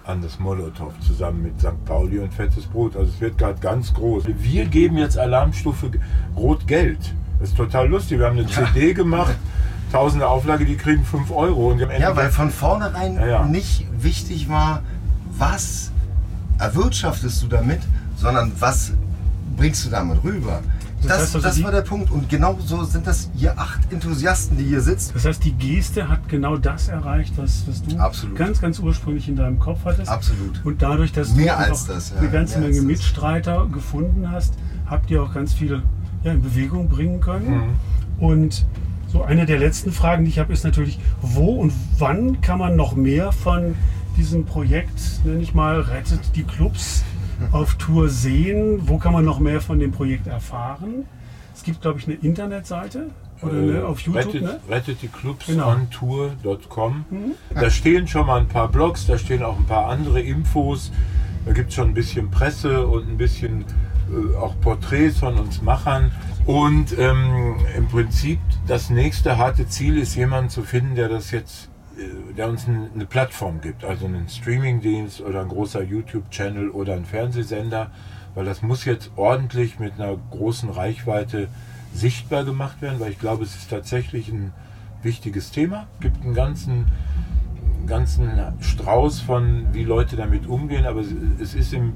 an 0.04 0.20
das 0.20 0.38
Molotow 0.38 0.92
zusammen 1.00 1.42
mit 1.44 1.58
St. 1.60 1.82
Pauli 1.86 2.18
und 2.18 2.34
Fettes 2.34 2.66
Brot. 2.66 2.94
Also 2.96 3.10
es 3.10 3.20
wird 3.22 3.38
gerade 3.38 3.58
ganz 3.60 3.94
groß. 3.94 4.24
Wir 4.26 4.66
geben 4.66 4.98
jetzt 4.98 5.16
Alarmstufe 5.16 5.90
Rot 6.36 6.66
Geld. 6.66 6.98
Das 7.40 7.48
ist 7.50 7.56
total 7.56 7.88
lustig. 7.88 8.18
Wir 8.18 8.26
haben 8.26 8.38
eine 8.38 8.46
CD 8.46 8.92
gemacht, 8.92 9.34
tausende 9.94 10.26
Auflage, 10.28 10.64
die 10.64 10.76
kriegen 10.76 11.04
5 11.04 11.30
Euro. 11.30 11.70
Und 11.70 11.82
am 11.82 11.88
Ende 11.90 12.02
Ja, 12.02 12.16
weil 12.16 12.30
von 12.30 12.50
vornherein 12.50 13.14
Ja, 13.14 13.26
ja. 13.26 13.44
nicht 13.46 13.86
wichtig 14.00 14.48
war, 14.48 14.82
was 15.38 15.92
erwirtschaftest 16.58 17.42
du 17.42 17.46
damit, 17.48 17.80
sondern 18.16 18.52
was 18.58 18.92
bringst 19.56 19.86
du 19.86 19.90
damit 19.90 20.22
rüber. 20.24 20.60
Das 21.02 21.08
Das, 21.12 21.20
heißt 21.22 21.34
das, 21.36 21.44
also, 21.44 21.58
die- 21.58 21.64
war 21.64 21.70
der 21.70 21.82
Punkt. 21.82 22.10
Und 22.10 22.28
genau 22.30 22.58
so 22.64 22.82
sind 22.84 23.06
das 23.06 23.28
hier 23.36 23.58
acht 23.58 23.92
Enthusiasten, 23.92 24.56
die 24.56 24.64
hier 24.64 24.80
sitzen. 24.80 25.12
Das 25.14 25.26
heißt, 25.26 25.44
die 25.44 25.52
Geste 25.52 26.08
hat 26.08 26.28
genau 26.28 26.56
das 26.56 26.88
erreicht, 26.88 27.34
was, 27.36 27.62
was 27.68 27.82
du 27.82 27.96
Absolut. 27.98 28.36
ganz, 28.36 28.60
ganz 28.60 28.78
ursprünglich 28.78 29.28
in 29.28 29.36
deinem 29.36 29.58
Kopf 29.58 29.80
hattest. 29.84 30.08
Absolut. 30.08 30.64
Und 30.64 30.80
dadurch, 30.82 31.12
dass 31.12 31.34
Mehr 31.34 31.54
du 31.54 31.58
als 31.58 31.82
einfach 31.82 31.94
das, 31.94 32.10
ja. 32.10 32.16
eine 32.20 32.30
ganze 32.30 32.58
Mehr 32.58 32.68
Menge 32.68 32.78
als 32.80 32.86
das. 32.86 32.86
Mitstreiter 32.86 33.66
gefunden 33.70 34.30
hast, 34.30 34.54
habt 34.86 35.10
ihr 35.10 35.22
auch 35.22 35.32
ganz 35.34 35.52
viele 35.52 35.82
ja, 36.24 36.32
in 36.32 36.40
Bewegung 36.42 36.88
bringen 36.88 37.20
können. 37.20 37.50
Mhm. 38.18 38.24
Und 38.24 38.64
so 39.14 39.22
eine 39.22 39.46
der 39.46 39.60
letzten 39.60 39.92
Fragen, 39.92 40.24
die 40.24 40.30
ich 40.30 40.40
habe, 40.40 40.52
ist 40.52 40.64
natürlich, 40.64 40.98
wo 41.22 41.52
und 41.52 41.72
wann 41.98 42.40
kann 42.40 42.58
man 42.58 42.74
noch 42.74 42.96
mehr 42.96 43.30
von 43.30 43.76
diesem 44.16 44.44
Projekt, 44.44 45.20
nenne 45.24 45.40
ich 45.40 45.54
mal, 45.54 45.80
Rettet 45.82 46.34
die 46.34 46.42
Clubs 46.42 47.04
auf 47.52 47.76
Tour 47.76 48.08
sehen? 48.08 48.80
Wo 48.88 48.98
kann 48.98 49.12
man 49.12 49.24
noch 49.24 49.38
mehr 49.38 49.60
von 49.60 49.78
dem 49.78 49.92
Projekt 49.92 50.26
erfahren? 50.26 51.04
Es 51.54 51.62
gibt, 51.62 51.80
glaube 51.82 52.00
ich, 52.00 52.06
eine 52.08 52.16
Internetseite 52.16 53.10
oder 53.40 53.52
Äh, 53.54 53.58
eine, 53.76 53.84
auf 53.86 54.00
YouTube. 54.00 54.24
rettet, 54.26 54.42
ne? 54.42 54.58
rettet 54.68 55.00
die 55.02 55.06
Clubs 55.08 55.46
Genau. 55.46 55.70
on 55.70 55.88
Tour.com. 55.90 57.04
Da 57.54 57.70
stehen 57.70 58.08
schon 58.08 58.26
mal 58.26 58.40
ein 58.40 58.48
paar 58.48 58.68
Blogs, 58.68 59.06
da 59.06 59.16
stehen 59.16 59.44
auch 59.44 59.56
ein 59.56 59.64
paar 59.66 59.86
andere 59.90 60.20
Infos. 60.22 60.90
Da 61.46 61.52
gibt 61.52 61.68
es 61.68 61.76
schon 61.76 61.88
ein 61.88 61.94
bisschen 61.94 62.32
Presse 62.32 62.84
und 62.84 63.08
ein 63.08 63.16
bisschen 63.16 63.64
äh, 64.10 64.36
auch 64.36 64.58
Porträts 64.60 65.18
von 65.20 65.38
uns 65.38 65.62
Machern. 65.62 66.10
Und 66.46 66.98
ähm, 66.98 67.56
im 67.76 67.88
Prinzip 67.88 68.38
das 68.66 68.90
nächste 68.90 69.38
harte 69.38 69.66
Ziel 69.68 69.98
ist, 69.98 70.14
jemanden 70.14 70.50
zu 70.50 70.62
finden, 70.62 70.94
der 70.94 71.08
das 71.08 71.30
jetzt 71.30 71.70
der 72.36 72.48
uns 72.48 72.66
eine 72.66 73.06
Plattform 73.06 73.60
gibt, 73.60 73.84
also 73.84 74.06
einen 74.06 74.28
Streamingdienst 74.28 75.20
oder 75.20 75.42
ein 75.42 75.48
großer 75.48 75.82
YouTube-Channel 75.82 76.70
oder 76.70 76.94
ein 76.94 77.04
Fernsehsender, 77.04 77.90
weil 78.34 78.44
das 78.44 78.62
muss 78.62 78.84
jetzt 78.84 79.12
ordentlich 79.16 79.78
mit 79.78 79.94
einer 79.94 80.16
großen 80.30 80.70
Reichweite 80.70 81.48
sichtbar 81.92 82.44
gemacht 82.44 82.82
werden, 82.82 82.98
weil 82.98 83.12
ich 83.12 83.18
glaube, 83.20 83.44
es 83.44 83.54
ist 83.54 83.70
tatsächlich 83.70 84.28
ein 84.28 84.52
wichtiges 85.02 85.52
Thema. 85.52 85.86
Gibt 86.00 86.22
einen 86.24 86.34
ganzen, 86.34 86.86
ganzen 87.86 88.28
Strauß 88.60 89.20
von, 89.20 89.72
wie 89.72 89.84
Leute 89.84 90.16
damit 90.16 90.48
umgehen, 90.48 90.86
aber 90.86 91.02
es 91.40 91.54
ist, 91.54 91.72
im, 91.72 91.92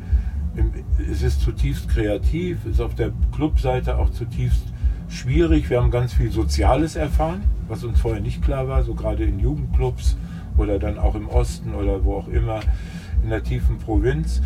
es 1.10 1.22
ist 1.22 1.40
zutiefst 1.40 1.88
kreativ, 1.88 2.64
ist 2.66 2.80
auf 2.80 2.94
der 2.94 3.12
Clubseite 3.34 3.98
auch 3.98 4.10
zutiefst 4.10 4.62
schwierig. 5.08 5.70
Wir 5.70 5.80
haben 5.80 5.90
ganz 5.90 6.12
viel 6.12 6.30
Soziales 6.30 6.96
erfahren, 6.96 7.42
was 7.68 7.84
uns 7.84 8.00
vorher 8.00 8.20
nicht 8.20 8.42
klar 8.42 8.68
war, 8.68 8.82
so 8.82 8.94
gerade 8.94 9.24
in 9.24 9.38
Jugendclubs 9.40 10.16
oder 10.56 10.78
dann 10.78 10.98
auch 10.98 11.14
im 11.14 11.28
Osten 11.28 11.74
oder 11.74 12.04
wo 12.04 12.16
auch 12.16 12.28
immer 12.28 12.60
in 13.22 13.30
der 13.30 13.42
tiefen 13.42 13.78
Provinz. 13.78 14.42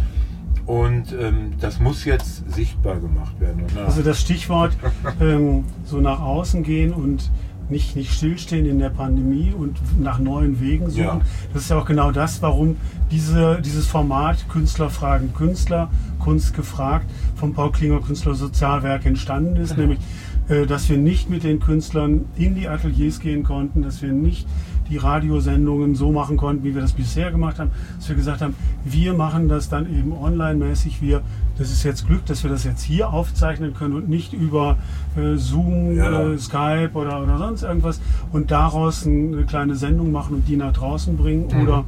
Und 0.67 1.13
ähm, 1.13 1.55
das 1.61 1.81
muss 1.81 2.05
jetzt 2.05 2.49
sichtbar 2.53 3.01
gemacht 3.01 3.41
werden. 3.41 3.65
Also 3.85 4.03
das 4.03 4.21
Stichwort 4.21 4.77
ähm, 5.21 5.65
so 5.85 5.99
nach 5.99 6.21
außen 6.21 6.63
gehen 6.63 6.93
und 6.93 7.31
nicht, 7.71 7.97
nicht 7.97 8.13
stillstehen 8.13 8.67
in 8.67 8.79
der 8.79 8.91
Pandemie 8.91 9.53
und 9.57 9.79
nach 10.01 10.19
neuen 10.19 10.61
Wegen 10.61 10.91
suchen. 10.91 11.05
Ja. 11.05 11.21
Das 11.53 11.63
ist 11.63 11.71
ja 11.71 11.79
auch 11.79 11.87
genau 11.87 12.13
das, 12.13 12.43
warum 12.43 12.77
diese, 13.11 13.61
dieses 13.63 13.87
Format 13.87 14.49
Künstler 14.49 14.91
fragen 14.91 15.33
Künstler, 15.35 15.91
Kunst 16.19 16.55
gefragt 16.55 17.07
vom 17.37 17.53
Paul 17.53 17.73
Klinger 17.73 18.01
Künstler 18.01 18.35
Sozialwerk 18.35 19.07
entstanden 19.07 19.57
ist, 19.57 19.77
genau. 19.77 19.89
nämlich 19.89 20.01
äh, 20.49 20.67
dass 20.67 20.89
wir 20.89 20.99
nicht 20.99 21.31
mit 21.31 21.45
den 21.45 21.61
Künstlern 21.61 22.27
in 22.37 22.55
die 22.55 22.69
Ateliers 22.69 23.21
gehen 23.21 23.43
konnten, 23.43 23.83
dass 23.83 24.03
wir 24.03 24.13
nicht 24.13 24.47
die 24.93 24.99
Radiosendungen 24.99 25.95
so 25.95 26.13
machen 26.13 26.37
konnten, 26.37 26.65
wie 26.65 26.75
wir 26.75 26.83
das 26.83 26.93
bisher 26.93 27.31
gemacht 27.31 27.59
haben, 27.59 27.71
dass 27.97 28.09
wir 28.11 28.17
gesagt 28.17 28.43
haben, 28.43 28.55
wir 28.85 29.15
machen 29.15 29.49
das 29.49 29.71
dann 29.71 29.87
eben 29.87 30.13
online-mäßig. 30.13 31.01
Wir, 31.01 31.23
das 31.57 31.71
ist 31.73 31.83
jetzt 31.83 32.07
Glück, 32.07 32.27
dass 32.27 32.43
wir 32.43 32.51
das 32.51 32.65
jetzt 32.65 32.83
hier 32.83 33.11
aufzeichnen 33.11 33.73
können 33.73 33.95
und 33.95 34.09
nicht 34.09 34.35
über 34.35 34.77
äh, 35.17 35.37
Zoom, 35.37 35.97
ja. 35.97 36.33
äh, 36.33 36.39
Skype 36.39 36.91
oder, 36.93 37.23
oder 37.23 37.39
sonst 37.39 37.63
irgendwas 37.63 38.01
und 38.33 38.51
daraus 38.51 39.07
eine 39.07 39.45
kleine 39.45 39.77
Sendung 39.77 40.13
machen 40.13 40.37
und 40.37 40.49
die 40.49 40.57
nach 40.57 40.75
draußen 40.75 41.17
bringen 41.17 41.49
mhm. 41.51 41.63
oder 41.63 41.85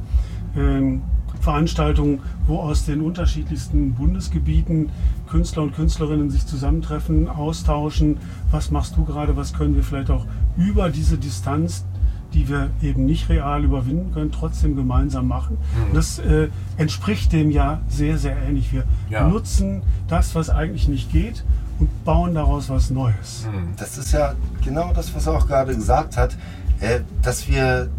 ähm, 0.57 1.01
Veranstaltungen, 1.41 2.21
wo 2.47 2.57
aus 2.57 2.85
den 2.85 3.01
unterschiedlichsten 3.01 3.93
Bundesgebieten 3.93 4.89
Künstler 5.29 5.61
und 5.61 5.75
Künstlerinnen 5.75 6.31
sich 6.31 6.47
zusammentreffen, 6.47 7.29
austauschen. 7.29 8.17
Was 8.49 8.71
machst 8.71 8.97
du 8.97 9.05
gerade? 9.05 9.35
Was 9.35 9.53
können 9.53 9.75
wir 9.75 9.83
vielleicht 9.83 10.09
auch 10.09 10.25
über 10.57 10.89
diese 10.89 11.17
Distanz, 11.17 11.85
die 12.35 12.47
wir 12.47 12.69
eben 12.83 13.05
nicht 13.05 13.29
real 13.29 13.63
überwinden 13.63 14.13
können, 14.13 14.31
trotzdem 14.31 14.75
gemeinsam 14.75 15.27
machen? 15.27 15.57
Mhm. 15.57 15.95
Das 15.95 16.19
äh, 16.19 16.49
entspricht 16.77 17.31
dem 17.31 17.49
ja 17.49 17.81
sehr, 17.87 18.17
sehr 18.17 18.37
ähnlich. 18.37 18.71
Wir 18.71 18.83
ja. 19.09 19.27
nutzen 19.27 19.81
das, 20.07 20.35
was 20.35 20.49
eigentlich 20.49 20.87
nicht 20.87 21.11
geht 21.11 21.43
und 21.79 22.05
bauen 22.05 22.35
daraus 22.35 22.69
was 22.69 22.91
Neues. 22.91 23.47
Mhm. 23.51 23.69
Das 23.77 23.97
ist 23.97 24.11
ja 24.11 24.35
genau 24.63 24.93
das, 24.93 25.15
was 25.15 25.27
er 25.27 25.33
auch 25.33 25.47
gerade 25.47 25.73
gesagt 25.73 26.17
hat, 26.17 26.37
äh, 26.81 26.99
dass 27.21 27.47
wir 27.47 27.89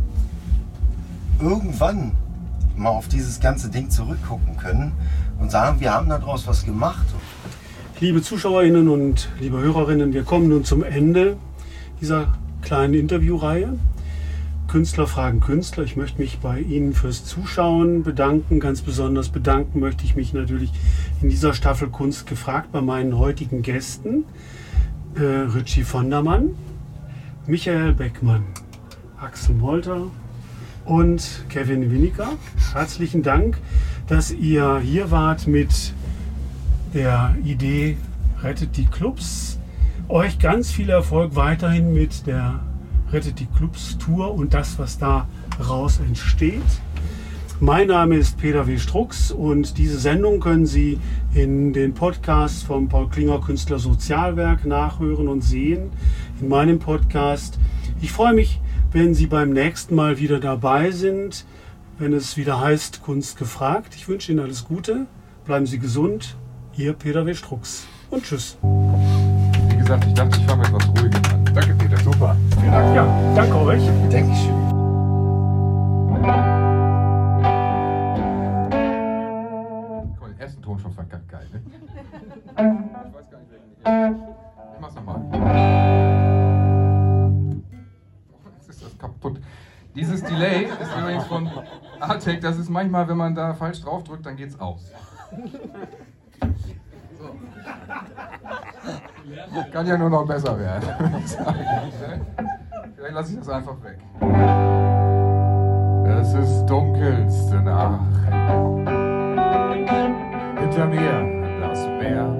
irgendwann 1.40 2.12
mal 2.77 2.90
auf 2.90 3.09
dieses 3.09 3.40
ganze 3.40 3.70
Ding 3.70 3.90
zurückgucken 3.90 4.57
können 4.57 4.92
und 5.38 5.51
sagen, 5.51 5.81
wir 5.81 5.92
haben 5.92 6.09
daraus 6.09 6.46
was 6.46 6.64
gemacht. 6.64 7.07
Liebe 8.01 8.22
Zuschauerinnen 8.22 8.88
und 8.88 9.31
liebe 9.40 9.59
Hörerinnen, 9.59 10.12
wir 10.12 10.22
kommen 10.22 10.49
nun 10.49 10.64
zum 10.64 10.83
Ende 10.83 11.37
dieser 12.01 12.35
kleinen 12.61 12.94
Interviewreihe. 12.94 13.79
Künstler 14.68 15.07
fragen 15.07 15.40
Künstler. 15.40 15.85
Ich 15.85 15.96
möchte 15.96 16.20
mich 16.20 16.38
bei 16.38 16.61
Ihnen 16.61 16.92
fürs 16.92 17.24
Zuschauen 17.24 18.02
bedanken. 18.02 18.61
Ganz 18.61 18.83
besonders 18.83 19.29
bedanken 19.29 19.81
möchte 19.81 20.05
ich 20.05 20.16
mich 20.16 20.33
natürlich 20.33 20.72
in 21.22 21.29
dieser 21.29 21.55
Staffel 21.55 21.88
Kunst 21.88 22.26
gefragt 22.26 22.72
bei 22.72 22.81
meinen 22.81 23.18
heutigen 23.18 23.62
Gästen. 23.62 24.24
Äh, 25.14 25.22
Richie 25.22 25.85
Vondermann, 25.85 26.50
Michael 27.46 27.94
Beckmann, 27.94 28.44
Axel 29.18 29.55
Molter, 29.55 30.11
und 30.87 31.44
Kevin 31.48 31.90
Winiger. 31.90 32.33
Herzlichen 32.72 33.22
Dank, 33.22 33.59
dass 34.07 34.31
ihr 34.31 34.79
hier 34.79 35.11
wart 35.11 35.46
mit 35.46 35.92
der 36.94 37.35
Idee 37.44 37.96
Rettet 38.42 38.76
die 38.76 38.87
Clubs. 38.87 39.59
Euch 40.09 40.38
ganz 40.38 40.70
viel 40.70 40.88
Erfolg 40.88 41.35
weiterhin 41.35 41.92
mit 41.92 42.26
der 42.26 42.61
Rettet 43.12 43.38
die 43.38 43.46
Clubs 43.46 43.96
Tour 43.98 44.34
und 44.34 44.52
das, 44.52 44.78
was 44.78 44.98
da 44.98 45.28
raus 45.60 46.00
entsteht. 46.00 46.62
Mein 47.60 47.88
Name 47.88 48.16
ist 48.16 48.36
Peter 48.36 48.66
W. 48.66 48.78
Strux 48.78 49.30
und 49.30 49.78
diese 49.78 49.98
Sendung 49.98 50.40
können 50.40 50.66
Sie 50.66 51.00
in 51.32 51.72
den 51.72 51.94
Podcasts 51.94 52.62
vom 52.62 52.88
Paul 52.88 53.08
Klinger 53.08 53.40
Künstler 53.40 53.78
Sozialwerk 53.78 54.66
nachhören 54.66 55.28
und 55.28 55.42
sehen. 55.42 55.90
In 56.40 56.48
meinem 56.48 56.78
Podcast. 56.78 57.58
Ich 58.02 58.12
freue 58.12 58.34
mich, 58.34 58.60
wenn 58.92 59.14
Sie 59.14 59.26
beim 59.26 59.50
nächsten 59.50 59.94
Mal 59.94 60.18
wieder 60.18 60.38
dabei 60.38 60.90
sind, 60.90 61.46
wenn 61.98 62.12
es 62.12 62.36
wieder 62.36 62.60
heißt 62.60 63.02
Kunst 63.02 63.38
gefragt. 63.38 63.94
Ich 63.96 64.06
wünsche 64.06 64.32
Ihnen 64.32 64.40
alles 64.40 64.64
Gute, 64.64 65.06
bleiben 65.46 65.64
Sie 65.64 65.78
gesund. 65.78 66.36
Ihr 66.76 66.92
Peter 66.92 67.24
W. 67.24 67.32
Strux 67.32 67.86
und 68.10 68.24
tschüss. 68.24 68.58
Wie 68.62 69.76
gesagt, 69.78 70.04
ich 70.06 70.12
dachte, 70.12 70.38
ich 70.38 70.46
fange 70.46 70.66
etwas 70.66 70.92
Peter. 70.92 71.05
Dank. 72.70 72.94
Ja, 72.94 73.07
danke 73.35 73.57
euch. 73.57 73.83
Dankeschön. 74.11 74.55
Den 80.20 80.38
ersten 80.38 80.62
Ton 80.62 80.79
schon 80.79 80.92
verkackt 80.92 81.29
geil, 81.29 81.46
ne? 81.52 81.62
Ich 81.68 83.14
weiß 83.14 83.31
gar 83.31 83.38
nicht, 83.38 83.50
welchen 83.50 84.26
ich 84.74 84.81
mach's 84.81 84.94
nochmal. 84.94 85.20
kaputt. 88.98 89.40
Dieses 89.94 90.22
Delay 90.22 90.64
ist 90.64 90.96
übrigens 90.98 91.24
von 91.24 91.50
Artec, 92.00 92.40
das 92.40 92.59
ist 92.59 92.68
manchmal, 92.68 93.09
wenn 93.09 93.16
man 93.16 93.35
da 93.35 93.55
falsch 93.55 93.81
drauf 93.81 94.05
drückt, 94.05 94.26
dann 94.26 94.37
geht's 94.37 94.59
aus. 94.61 94.92
So. 97.18 97.31
Kann 99.72 99.87
ja 99.87 99.96
nur 99.96 100.11
noch 100.11 100.26
besser 100.26 100.59
werden. 100.59 100.85
Lasse 103.12 103.32
ich 103.32 103.38
das 103.38 103.48
einfach 103.48 103.76
weg. 103.82 103.98
Es 106.20 106.34
ist 106.34 106.66
dunkelste 106.66 107.60
Nacht. 107.62 108.00
Hinter 110.60 110.86
mir 110.86 111.58
das 111.60 111.86
Meer. 111.86 112.34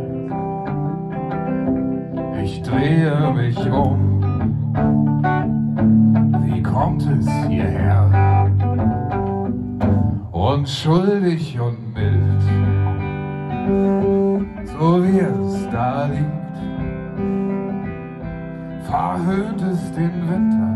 Ich 2.43 2.63
drehe 2.63 3.33
mich 3.33 3.59
um 3.71 4.07
kommt 6.77 7.03
es 7.03 7.27
hierher. 7.49 8.53
Unschuldig 10.31 11.59
und 11.59 11.95
mild, 11.95 12.43
so 14.67 15.03
wie 15.03 15.19
es 15.21 15.71
da 15.71 16.07
liegt, 16.07 16.36
verhöhnt 18.97 19.61
es 19.61 19.93
den 19.93 20.27
Winter, 20.27 20.76